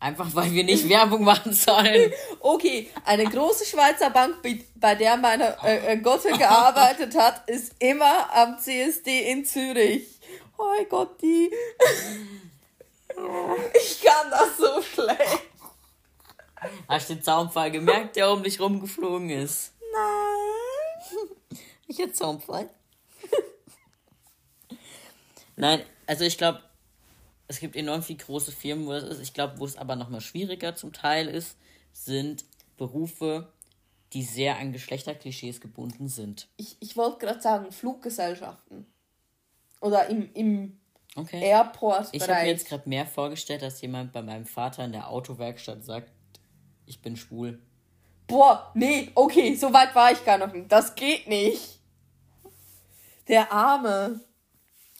Einfach 0.00 0.28
weil 0.34 0.52
wir 0.52 0.62
nicht 0.64 0.88
Werbung 0.88 1.24
machen 1.24 1.52
sollen. 1.52 2.12
Okay, 2.40 2.88
eine 3.04 3.24
große 3.24 3.64
Schweizer 3.66 4.10
Bank, 4.10 4.36
bei- 4.76 4.94
der 4.94 5.16
meine 5.16 5.56
äh, 5.64 5.94
äh, 5.94 5.96
Gotte 5.98 6.30
gearbeitet 6.38 7.16
hat, 7.16 7.48
ist 7.48 7.74
immer 7.80 8.32
am 8.32 8.58
CSD 8.58 9.30
in 9.30 9.44
Zürich. 9.44 10.06
Oh 10.56 10.84
Gott, 10.88 11.20
die. 11.20 11.50
Ich 13.74 14.00
kann 14.02 14.30
das 14.30 14.56
so 14.56 14.80
schlecht. 14.82 15.42
Hast 16.88 17.10
du 17.10 17.14
den 17.14 17.22
Zaunpfahl 17.22 17.70
gemerkt, 17.70 18.16
der 18.16 18.30
um 18.30 18.42
dich 18.42 18.60
rumgeflogen 18.60 19.30
ist? 19.30 19.72
Nein. 19.92 21.58
Welcher 21.88 22.12
Zaunpfahl? 22.12 22.70
Nein, 25.56 25.82
also 26.06 26.24
ich 26.24 26.38
glaube, 26.38 26.62
es 27.48 27.60
gibt 27.60 27.76
enorm 27.76 28.02
viele 28.02 28.18
große 28.18 28.52
Firmen, 28.52 28.86
wo 28.86 28.92
das 28.92 29.04
ist. 29.04 29.20
Ich 29.20 29.34
glaube, 29.34 29.58
wo 29.58 29.64
es 29.64 29.76
aber 29.76 29.96
noch 29.96 30.10
mal 30.10 30.20
schwieriger 30.20 30.76
zum 30.76 30.92
Teil 30.92 31.28
ist, 31.28 31.56
sind 31.92 32.44
Berufe, 32.76 33.52
die 34.12 34.22
sehr 34.22 34.58
an 34.58 34.72
Geschlechterklischees 34.72 35.60
gebunden 35.60 36.08
sind. 36.08 36.48
Ich, 36.56 36.76
ich 36.80 36.96
wollte 36.96 37.18
gerade 37.26 37.40
sagen, 37.40 37.72
Fluggesellschaften. 37.72 38.86
Oder 39.80 40.08
im, 40.08 40.32
im 40.34 40.78
Okay. 41.16 41.40
Airport-Bereich. 41.42 42.10
ich 42.12 42.22
habe 42.22 42.42
mir 42.42 42.48
jetzt 42.48 42.68
gerade 42.68 42.88
mehr 42.88 43.06
vorgestellt, 43.06 43.62
dass 43.62 43.80
jemand 43.80 44.12
bei 44.12 44.22
meinem 44.22 44.46
Vater 44.46 44.84
in 44.84 44.92
der 44.92 45.08
Autowerkstatt 45.08 45.84
sagt, 45.84 46.12
ich 46.86 47.02
bin 47.02 47.16
schwul. 47.16 47.58
Boah, 48.28 48.70
nee, 48.74 49.10
okay, 49.14 49.54
so 49.54 49.72
weit 49.72 49.94
war 49.94 50.12
ich 50.12 50.24
gar 50.24 50.38
noch 50.38 50.52
nicht. 50.52 50.70
Das 50.70 50.94
geht 50.94 51.26
nicht. 51.26 51.80
Der 53.26 53.50
Arme. 53.50 54.20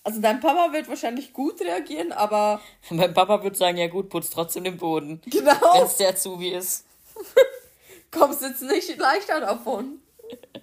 Also 0.08 0.22
dein 0.22 0.40
Papa 0.40 0.72
wird 0.72 0.88
wahrscheinlich 0.88 1.34
gut 1.34 1.60
reagieren, 1.60 2.12
aber 2.12 2.62
Mein 2.90 3.12
Papa 3.12 3.42
würde 3.42 3.56
sagen, 3.56 3.76
ja 3.76 3.88
gut, 3.88 4.08
putz 4.08 4.30
trotzdem 4.30 4.64
den 4.64 4.78
Boden. 4.78 5.20
genau, 5.26 5.74
Wenn 5.74 5.82
es 5.82 5.98
der 5.98 6.08
Azubi 6.08 6.48
ist. 6.48 6.86
kommst 8.10 8.40
jetzt 8.40 8.62
nicht 8.62 8.96
leichter 8.96 9.40
davon. 9.40 9.98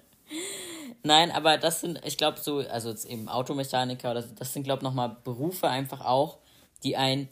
Nein, 1.03 1.29
aber 1.29 1.59
das 1.59 1.81
sind, 1.81 2.01
ich 2.03 2.17
glaube 2.17 2.39
so, 2.39 2.57
also 2.57 2.89
jetzt 2.89 3.05
eben 3.05 3.29
Automechaniker 3.29 4.09
oder 4.09 4.23
das 4.23 4.51
sind, 4.51 4.63
glaube 4.63 4.79
ich, 4.79 4.83
nochmal 4.83 5.15
Berufe 5.23 5.67
einfach 5.67 6.03
auch, 6.03 6.39
die 6.83 6.97
ein 6.97 7.29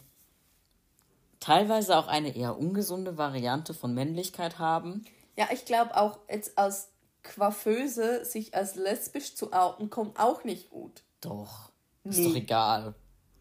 teilweise 1.40 1.98
auch 1.98 2.06
eine 2.06 2.36
eher 2.36 2.56
ungesunde 2.56 3.18
Variante 3.18 3.74
von 3.74 3.92
Männlichkeit 3.92 4.60
haben. 4.60 5.04
Ja, 5.36 5.48
ich 5.52 5.64
glaube 5.64 5.96
auch 5.96 6.20
jetzt 6.30 6.56
als 6.58 6.90
Coiffeuse 7.24 8.24
sich 8.24 8.54
als 8.54 8.76
lesbisch 8.76 9.34
zu 9.34 9.52
outen, 9.52 9.90
kommt 9.90 10.20
auch 10.20 10.44
nicht 10.44 10.70
gut. 10.70 11.02
Doch. 11.20 11.73
Ist 12.04 12.18
Nee. 12.18 12.28
doch 12.28 12.36
egal. 12.36 12.94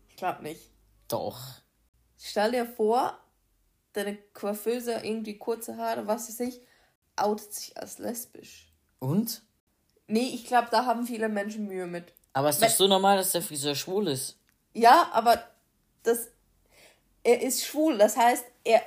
Ich 0.09 0.15
glaube 0.15 0.43
nicht. 0.43 0.69
Doch. 1.07 1.39
Stell 2.17 2.51
dir 2.51 2.65
vor, 2.65 3.17
deine 3.93 4.15
Coiffeuse 4.33 4.93
irgendwie 5.03 5.37
kurze 5.37 5.77
Haare, 5.77 6.07
was 6.07 6.29
weiß 6.29 6.39
ich, 6.41 6.61
outet 7.15 7.53
sich 7.53 7.77
als 7.77 7.97
lesbisch. 7.99 8.71
Und? 8.99 9.41
Nee, 10.07 10.31
ich 10.33 10.45
glaube, 10.45 10.69
da 10.71 10.85
haben 10.85 11.05
viele 11.05 11.29
Menschen 11.29 11.67
Mühe 11.67 11.85
mit. 11.87 12.13
Aber 12.33 12.49
es 12.49 12.55
ist 12.55 12.63
doch 12.63 12.69
so 12.69 12.87
normal, 12.87 13.17
dass 13.17 13.31
der 13.31 13.41
Friseur 13.41 13.75
schwul 13.75 14.07
ist. 14.07 14.37
Ja, 14.73 15.09
aber 15.13 15.43
das. 16.03 16.29
Er 17.23 17.41
ist 17.41 17.65
schwul, 17.65 17.97
das 17.97 18.17
heißt, 18.17 18.43
er. 18.63 18.81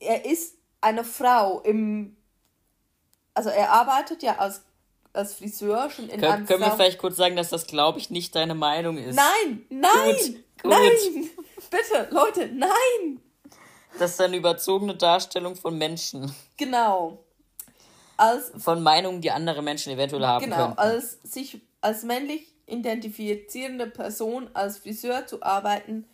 Er 0.00 0.24
ist 0.24 0.56
eine 0.80 1.04
Frau 1.04 1.60
im. 1.60 2.16
Also 3.34 3.50
er 3.50 3.70
arbeitet 3.70 4.22
ja 4.22 4.36
als, 4.38 4.62
als 5.12 5.34
Friseur 5.34 5.90
schon 5.90 6.08
in 6.08 6.20
Kön 6.20 6.30
einem 6.30 6.46
können 6.46 6.60
wir 6.60 6.72
vielleicht 6.72 6.98
kurz 6.98 7.16
sagen, 7.16 7.36
dass 7.36 7.50
das, 7.50 7.66
glaube 7.66 7.98
ich, 7.98 8.10
nicht 8.10 8.34
deine 8.34 8.54
Meinung 8.54 8.96
ist? 8.98 9.14
Nein, 9.16 9.64
nein, 9.68 9.90
Gut, 10.04 10.62
gut. 10.62 10.70
nein, 10.72 11.30
bitte, 11.70 12.08
Leute, 12.10 12.46
nein, 12.54 13.20
Das 13.98 14.12
ist 14.12 14.20
eine 14.20 14.36
überzogene 14.36 14.94
Darstellung 14.96 15.54
von 15.56 15.76
Menschen. 15.76 16.34
genau. 16.56 17.18
Als 18.18 18.52
Von 18.58 18.82
Meinungen, 18.82 19.20
die 19.20 19.30
andere 19.32 19.62
Menschen 19.62 19.92
eventuell 19.92 20.24
haben 20.24 20.44
genau, 20.44 20.56
könnten. 20.66 20.78
als 20.78 21.18
sich 21.24 21.60
als 21.80 22.04
männlich 22.04 22.46
identifizierende 22.66 23.86
Person 23.88 24.48
als 24.54 24.78
Friseur 24.78 25.26
zu 25.26 25.42
arbeiten. 25.42 26.06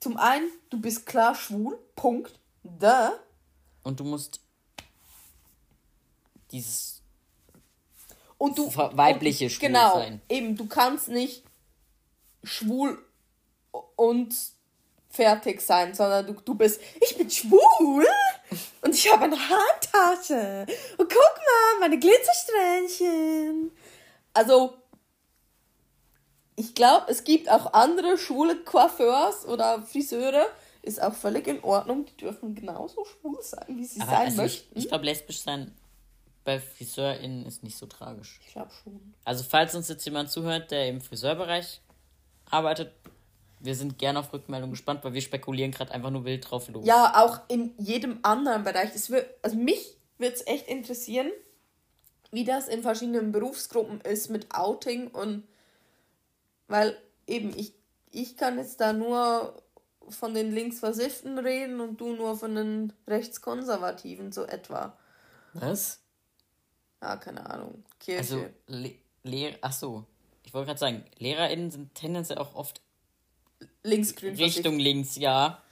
Zum 0.00 0.16
einen, 0.16 0.48
du 0.70 0.80
bist 0.80 1.04
klar 1.06 1.34
schwul, 1.34 1.78
Punkt. 1.96 2.38
Da. 2.62 3.12
Und 3.82 4.00
du 4.00 4.04
musst 4.04 4.40
dieses 6.50 6.97
Und 8.38 8.56
du 8.56 8.72
weibliche 8.74 9.46
und, 9.46 9.50
schwul 9.50 9.68
genau, 9.68 9.94
sein. 9.94 10.22
Eben, 10.28 10.56
du 10.56 10.66
kannst 10.66 11.08
nicht 11.08 11.42
schwul 12.44 13.04
und 13.96 14.34
fertig 15.10 15.60
sein, 15.60 15.94
sondern 15.94 16.26
du, 16.26 16.34
du 16.34 16.54
bist, 16.54 16.80
ich 17.00 17.16
bin 17.16 17.28
schwul 17.28 18.06
und 18.82 18.94
ich 18.94 19.12
habe 19.12 19.24
eine 19.24 19.36
Handtasche. 19.36 20.66
Und 20.96 21.08
guck 21.08 21.36
mal, 21.36 21.80
meine 21.80 21.98
Glitzersträhnchen. 21.98 23.72
Also, 24.32 24.74
ich 26.54 26.74
glaube, 26.74 27.06
es 27.08 27.24
gibt 27.24 27.50
auch 27.50 27.72
andere 27.72 28.18
schwule 28.18 28.56
Coiffeurs 28.56 29.46
oder 29.46 29.82
Friseure. 29.82 30.46
Ist 30.82 31.02
auch 31.02 31.14
völlig 31.14 31.46
in 31.48 31.62
Ordnung. 31.64 32.06
Die 32.06 32.16
dürfen 32.16 32.54
genauso 32.54 33.04
schwul 33.04 33.38
sein, 33.42 33.66
wie 33.68 33.84
sie 33.84 34.00
Aber 34.00 34.12
sein 34.12 34.20
also 34.20 34.42
ich, 34.42 34.52
möchten. 34.62 34.78
ich 34.78 34.88
glaube, 34.88 35.04
lesbisch 35.04 35.40
sein 35.40 35.74
bei 36.48 36.60
FriseurInnen 36.60 37.44
ist 37.44 37.62
nicht 37.62 37.76
so 37.76 37.84
tragisch. 37.84 38.40
Ich 38.46 38.54
glaube 38.54 38.70
schon. 38.70 39.14
Also, 39.22 39.44
falls 39.44 39.74
uns 39.74 39.86
jetzt 39.90 40.02
jemand 40.06 40.30
zuhört, 40.30 40.70
der 40.70 40.88
im 40.88 41.02
Friseurbereich 41.02 41.82
arbeitet, 42.46 42.90
wir 43.60 43.74
sind 43.74 43.98
gerne 43.98 44.20
auf 44.20 44.32
Rückmeldung 44.32 44.70
gespannt, 44.70 45.04
weil 45.04 45.12
wir 45.12 45.20
spekulieren 45.20 45.72
gerade 45.72 45.92
einfach 45.92 46.08
nur 46.08 46.24
wild 46.24 46.50
drauf 46.50 46.70
los. 46.70 46.86
Ja, 46.86 47.22
auch 47.22 47.40
in 47.48 47.74
jedem 47.76 48.20
anderen 48.22 48.64
Bereich. 48.64 48.94
Es 48.94 49.10
wird, 49.10 49.28
also 49.42 49.58
mich 49.58 49.98
würde 50.16 50.36
es 50.36 50.46
echt 50.46 50.68
interessieren, 50.68 51.30
wie 52.30 52.44
das 52.44 52.66
in 52.66 52.80
verschiedenen 52.80 53.30
Berufsgruppen 53.30 54.00
ist 54.00 54.30
mit 54.30 54.54
Outing 54.54 55.08
und 55.08 55.46
weil 56.66 56.96
eben 57.26 57.52
ich, 57.54 57.74
ich 58.10 58.38
kann 58.38 58.56
jetzt 58.56 58.80
da 58.80 58.94
nur 58.94 59.62
von 60.08 60.32
den 60.32 60.50
Linksversifften 60.50 61.38
reden 61.38 61.82
und 61.82 62.00
du 62.00 62.14
nur 62.14 62.38
von 62.38 62.54
den 62.54 62.94
Rechtskonservativen 63.06 64.32
so 64.32 64.44
etwa. 64.44 64.96
Was? 65.52 66.00
Ja, 67.00 67.16
keine 67.16 67.48
Ahnung. 67.48 67.84
Kirche. 67.98 68.20
Also, 68.20 68.46
Le 68.66 68.94
Lehr 69.22 69.58
ach 69.60 69.72
so. 69.72 70.04
Ich 70.44 70.54
wollte 70.54 70.66
gerade 70.66 70.80
sagen, 70.80 71.04
LehrerInnen 71.18 71.70
sind 71.70 71.94
tendenziell 71.94 72.38
auch 72.38 72.54
oft 72.54 72.80
linksgrün 73.82 74.34
Richtung 74.36 74.78
links, 74.78 75.16
ja. 75.16 75.62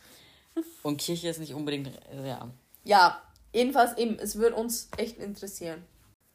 Und 0.83 0.99
Kirche 1.01 1.29
ist 1.29 1.39
nicht 1.39 1.55
unbedingt, 1.55 1.89
äh, 2.11 2.29
ja. 2.29 2.51
Ja, 2.85 3.22
jedenfalls 3.53 3.97
eben, 3.97 4.18
es 4.18 4.37
würde 4.37 4.57
uns 4.57 4.89
echt 4.97 5.18
interessieren. 5.18 5.85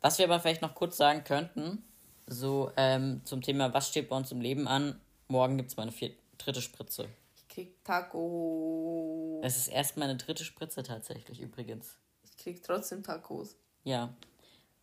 Was 0.01 0.17
wir 0.17 0.25
aber 0.25 0.39
vielleicht 0.39 0.61
noch 0.61 0.73
kurz 0.73 0.97
sagen 0.97 1.23
könnten, 1.23 1.83
so 2.27 2.71
ähm, 2.77 3.21
zum 3.23 3.41
Thema, 3.41 3.73
was 3.73 3.89
steht 3.89 4.09
bei 4.09 4.15
uns 4.15 4.31
im 4.31 4.41
Leben 4.41 4.67
an? 4.67 4.99
Morgen 5.27 5.57
gibt 5.57 5.69
es 5.69 5.77
meine 5.77 5.91
vier, 5.91 6.11
dritte 6.37 6.61
Spritze. 6.61 7.07
Ich 7.35 7.47
krieg 7.47 7.83
Taco. 7.83 9.41
Es 9.43 9.57
ist 9.57 9.67
erst 9.67 9.97
meine 9.97 10.17
dritte 10.17 10.43
Spritze 10.43 10.83
tatsächlich, 10.83 11.39
übrigens. 11.41 11.97
Ich 12.23 12.37
krieg 12.37 12.63
trotzdem 12.63 13.03
Tacos. 13.03 13.55
Ja. 13.83 14.13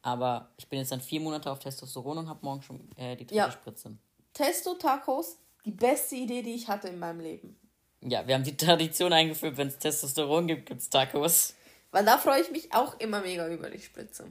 Aber 0.09 0.49
ich 0.57 0.67
bin 0.69 0.79
jetzt 0.79 0.91
dann 0.93 1.01
vier 1.01 1.21
Monate 1.21 1.51
auf 1.51 1.59
Testosteron 1.59 2.19
und 2.19 2.29
habe 2.29 2.41
morgen 2.43 2.63
schon 2.63 2.81
äh, 2.97 3.15
die 3.17 3.25
dritte 3.27 3.35
Ja. 3.35 3.51
Spritze. 3.51 3.97
Testo-Tacos, 4.33 5.37
die 5.65 5.71
beste 5.73 6.15
Idee, 6.17 6.43
die 6.43 6.55
ich 6.55 6.69
hatte 6.69 6.89
in 6.89 6.99
meinem 6.99 7.21
Leben. 7.21 7.59
Ja, 8.01 8.27
wir 8.27 8.35
haben 8.35 8.45
die 8.45 8.57
Tradition 8.57 9.13
eingeführt, 9.13 9.57
wenn 9.57 9.69
es 9.69 9.79
Testosteron 9.79 10.47
gibt, 10.47 10.67
gibt 10.67 10.81
es 10.81 10.89
Tacos. 10.89 11.55
Weil 11.91 12.05
da 12.05 12.17
freue 12.19 12.41
ich 12.41 12.51
mich 12.51 12.73
auch 12.73 12.99
immer 13.01 13.21
mega 13.21 13.49
über 13.49 13.69
die 13.71 13.81
Spritze. 13.81 14.31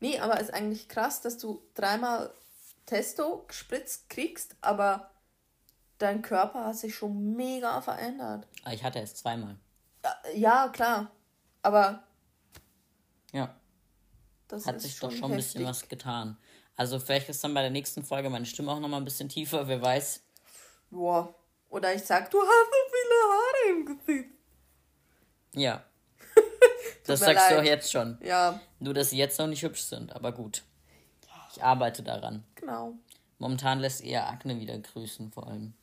Nee, 0.00 0.18
aber 0.20 0.38
ist 0.40 0.52
eigentlich 0.52 0.88
krass, 0.88 1.20
dass 1.22 1.38
du 1.38 1.62
dreimal 1.74 2.30
Testo 2.84 3.44
gespritzt 3.48 4.08
kriegst, 4.10 4.54
aber 4.60 5.10
dein 5.98 6.22
Körper 6.22 6.66
hat 6.66 6.76
sich 6.76 6.94
schon 6.94 7.34
mega 7.34 7.80
verändert. 7.80 8.46
Ah, 8.64 8.72
Ich 8.72 8.84
hatte 8.84 9.00
es 9.00 9.14
zweimal. 9.14 9.56
Ja, 10.04 10.14
Ja, 10.34 10.68
klar. 10.68 11.10
Aber 11.62 12.02
Ja, 13.32 13.54
das 14.48 14.66
hat 14.66 14.76
ist 14.76 14.82
sich 14.82 14.96
schon 14.96 15.10
doch 15.10 15.16
schon 15.16 15.30
ein 15.32 15.36
bisschen 15.36 15.64
was 15.64 15.88
getan. 15.88 16.36
Also 16.76 16.98
vielleicht 16.98 17.28
ist 17.28 17.42
dann 17.42 17.54
bei 17.54 17.62
der 17.62 17.70
nächsten 17.70 18.04
Folge 18.04 18.28
meine 18.30 18.46
Stimme 18.46 18.70
auch 18.72 18.80
nochmal 18.80 19.00
ein 19.00 19.04
bisschen 19.04 19.28
tiefer, 19.28 19.66
wer 19.66 19.80
weiß. 19.80 20.22
Boah. 20.90 21.34
Oder 21.68 21.94
ich 21.94 22.02
sag, 22.02 22.30
du 22.30 22.38
hast 22.38 22.46
so 22.46 22.76
viele 22.92 23.32
Haare 23.32 23.70
im 23.70 23.86
Gesicht. 23.86 24.30
Ja. 25.54 25.84
Das 27.06 27.20
sagst 27.20 27.50
du 27.50 27.54
leid. 27.54 27.60
auch 27.60 27.64
jetzt 27.64 27.92
schon. 27.92 28.18
Ja, 28.20 28.60
Nur, 28.80 28.92
dass 28.92 29.10
sie 29.10 29.16
jetzt 29.16 29.38
noch 29.38 29.46
nicht 29.46 29.62
hübsch 29.62 29.82
sind, 29.82 30.14
aber 30.14 30.32
gut. 30.32 30.64
Ich 31.52 31.62
arbeite 31.62 32.02
daran. 32.02 32.42
genau. 32.56 32.94
Momentan 33.38 33.78
lässt 33.78 34.02
eher 34.02 34.28
Akne 34.28 34.58
wieder 34.58 34.76
grüßen, 34.78 35.30
vor 35.30 35.46
allem. 35.46 35.74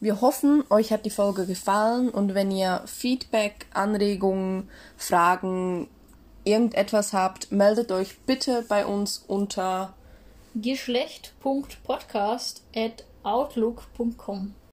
Wir 0.00 0.20
hoffen, 0.20 0.64
euch 0.70 0.92
hat 0.92 1.06
die 1.06 1.10
Folge 1.10 1.46
gefallen 1.46 2.10
und 2.10 2.34
wenn 2.34 2.50
ihr 2.50 2.82
Feedback, 2.86 3.66
Anregungen, 3.72 4.68
Fragen, 4.98 5.88
irgendetwas 6.48 7.12
habt, 7.12 7.52
meldet 7.52 7.92
euch 7.92 8.18
bitte 8.20 8.64
bei 8.68 8.86
uns 8.86 9.22
unter 9.26 9.92
Geschlecht.podcast 10.54 12.62
at 12.74 13.04
outlook.com 13.22 14.54